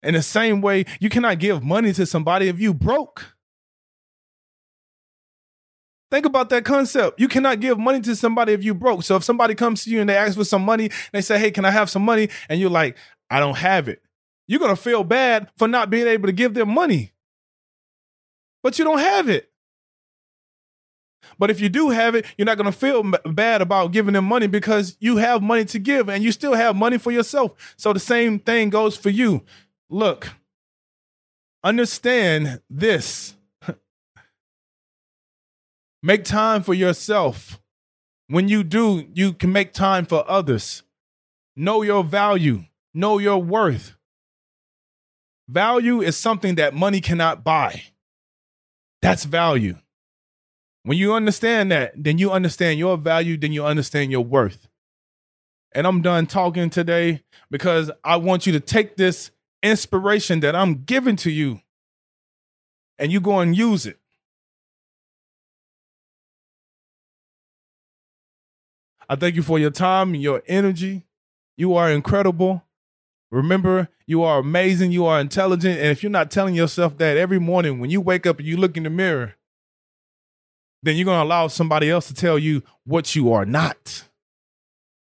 In 0.04 0.14
the 0.14 0.22
same 0.22 0.62
way, 0.62 0.86
you 1.00 1.10
cannot 1.10 1.40
give 1.40 1.64
money 1.64 1.92
to 1.94 2.06
somebody 2.06 2.48
if 2.48 2.60
you 2.60 2.76
broke. 2.76 3.34
Think 6.12 6.28
about 6.28 6.50
that 6.50 6.64
concept. 6.64 7.20
You 7.20 7.28
cannot 7.28 7.60
give 7.60 7.80
money 7.80 8.02
to 8.02 8.16
somebody 8.16 8.54
if 8.54 8.64
you 8.64 8.76
broke. 8.76 9.02
So 9.02 9.16
if 9.16 9.24
somebody 9.24 9.56
comes 9.56 9.84
to 9.84 9.90
you 9.90 10.00
and 10.00 10.08
they 10.08 10.16
ask 10.16 10.38
for 10.38 10.44
some 10.44 10.62
money, 10.62 10.92
they 11.12 11.22
say, 11.22 11.40
"Hey, 11.40 11.50
can 11.50 11.66
I 11.66 11.72
have 11.72 11.90
some 11.90 12.06
money?" 12.06 12.30
and 12.48 12.60
you're 12.60 12.70
like, 12.70 12.96
"I 13.32 13.40
don't 13.40 13.58
have 13.58 13.88
it." 13.88 14.04
You're 14.48 14.60
going 14.60 14.76
to 14.76 14.82
feel 14.82 15.04
bad 15.04 15.50
for 15.58 15.68
not 15.68 15.90
being 15.90 16.06
able 16.06 16.28
to 16.28 16.32
give 16.32 16.54
them 16.54 16.70
money. 16.70 17.15
But 18.66 18.80
you 18.80 18.84
don't 18.84 18.98
have 18.98 19.30
it. 19.30 19.52
But 21.38 21.52
if 21.52 21.62
you 21.62 21.70
do 21.70 21.92
have 21.92 22.16
it, 22.16 22.26
you're 22.36 22.48
not 22.48 22.58
going 22.58 22.66
to 22.66 22.76
feel 22.76 23.04
bad 23.04 23.62
about 23.62 23.92
giving 23.92 24.16
them 24.16 24.26
money 24.26 24.48
because 24.48 24.98
you 25.00 25.18
have 25.18 25.44
money 25.44 25.66
to 25.66 25.78
give 25.78 26.10
and 26.10 26.24
you 26.24 26.32
still 26.32 26.56
have 26.56 26.76
money 26.76 26.98
for 26.98 27.12
yourself. 27.12 27.76
So 27.78 27.94
the 27.94 28.00
same 28.00 28.40
thing 28.40 28.72
goes 28.72 28.98
for 28.98 29.12
you. 29.12 29.44
Look, 29.88 30.30
understand 31.64 32.60
this. 32.68 33.36
make 36.02 36.24
time 36.24 36.64
for 36.64 36.74
yourself. 36.74 37.62
When 38.30 38.50
you 38.50 38.64
do, 38.64 39.06
you 39.14 39.34
can 39.34 39.52
make 39.52 39.74
time 39.74 40.08
for 40.08 40.28
others. 40.28 40.82
Know 41.56 41.84
your 41.84 42.04
value, 42.04 42.66
know 42.96 43.20
your 43.20 43.38
worth. 43.38 43.96
Value 45.48 46.02
is 46.02 46.18
something 46.18 46.56
that 46.56 46.74
money 46.74 47.00
cannot 47.00 47.44
buy. 47.44 47.84
That's 49.06 49.24
value. 49.24 49.76
When 50.82 50.98
you 50.98 51.14
understand 51.14 51.72
that, 51.72 51.94
then 51.96 52.18
you 52.18 52.32
understand 52.32 52.80
your 52.80 52.98
value, 52.98 53.38
then 53.38 53.52
you 53.52 53.64
understand 53.64 54.12
your 54.12 54.26
worth. 54.26 54.68
And 55.74 55.86
I'm 55.86 56.02
done 56.02 56.26
talking 56.26 56.72
today 56.72 57.22
because 57.52 57.92
I 58.04 58.16
want 58.16 58.48
you 58.48 58.54
to 58.54 58.60
take 58.60 58.96
this 58.96 59.30
inspiration 59.62 60.40
that 60.40 60.56
I'm 60.56 60.86
giving 60.86 61.18
to 61.18 61.30
you 61.30 61.62
and 62.98 63.12
you 63.12 63.22
go 63.22 63.42
and 63.42 63.56
use 63.56 63.86
it. 63.86 64.00
I 69.08 69.16
thank 69.18 69.36
you 69.36 69.44
for 69.44 69.60
your 69.60 69.70
time 69.70 70.16
and 70.16 70.24
your 70.24 70.42
energy. 70.48 71.06
You 71.58 71.76
are 71.76 71.92
incredible. 71.92 72.65
Remember, 73.32 73.90
you 74.06 74.24
are 74.24 74.40
amazing, 74.40 74.92
you 74.92 75.06
are 75.06 75.20
intelligent. 75.20 75.80
And 75.80 75.90
if 75.90 76.04
you're 76.04 76.12
not 76.12 76.32
telling 76.32 76.56
yourself 76.56 76.98
that 76.98 77.18
every 77.18 77.40
morning 77.40 77.80
when 77.80 77.90
you 77.90 78.02
wake 78.02 78.26
up 78.26 78.40
and 78.40 78.48
you 78.48 78.58
look 78.58 78.78
in 78.78 78.84
the 78.84 78.90
mirror, 78.90 79.36
then 80.84 80.96
you're 80.96 81.06
going 81.06 81.20
to 81.20 81.24
allow 81.24 81.48
somebody 81.48 81.90
else 81.90 82.08
to 82.08 82.14
tell 82.14 82.38
you 82.38 82.64
what 82.86 83.16
you 83.16 83.34
are 83.34 83.46
not. 83.46 84.08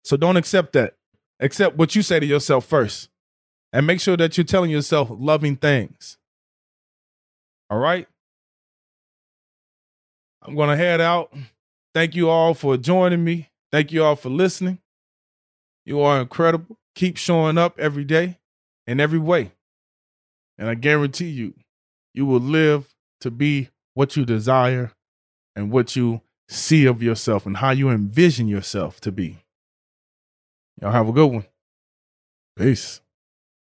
So 0.03 0.17
don't 0.17 0.37
accept 0.37 0.73
that. 0.73 0.97
Accept 1.41 1.77
what 1.77 1.95
you 1.95 2.03
say 2.03 2.21
to 2.21 2.27
yourself 2.27 2.65
first 2.65 3.11
and 3.73 3.87
make 3.87 4.01
sure 4.01 4.17
that 4.17 4.37
you're 4.37 4.45
telling 4.45 4.71
yourself 4.71 5.09
loving 5.11 5.57
things. 5.57 6.17
All 7.69 7.79
right? 7.79 8.07
I'm 10.43 10.55
going 10.55 10.71
to 10.71 10.77
head 10.77 11.01
out. 11.01 11.35
Thank 11.95 12.15
you 12.15 12.31
all 12.31 12.55
for 12.55 12.77
joining 12.77 13.25
me. 13.25 13.51
Thank 13.73 13.93
you 13.93 14.05
all 14.05 14.17
for 14.17 14.29
listening. 14.31 14.79
You 15.85 16.01
are 16.01 16.21
incredible. 16.21 16.79
Keep 16.95 17.17
showing 17.17 17.59
up 17.59 17.79
every 17.79 18.05
day 18.05 18.39
in 18.87 19.01
every 19.01 19.19
way. 19.19 19.53
And 20.59 20.69
I 20.69 20.75
guarantee 20.75 21.31
you, 21.31 21.55
you 22.13 22.27
will 22.27 22.41
live 22.41 22.95
to 23.21 23.31
be 23.31 23.71
what 23.95 24.17
you 24.17 24.25
desire 24.25 24.93
and 25.57 25.71
what 25.71 25.97
you 25.97 26.21
see 26.49 26.87
of 26.87 27.03
yourself 27.03 27.47
and 27.47 27.57
how 27.57 27.71
you 27.71 27.91
envision 27.91 28.49
yourself 28.49 29.01
to 29.01 29.11
be. 29.11 29.39
Y'all 30.81 30.93
have 30.93 31.09
a 31.09 31.13
good 31.13 31.31
one. 31.31 31.47
Peace. 32.57 33.01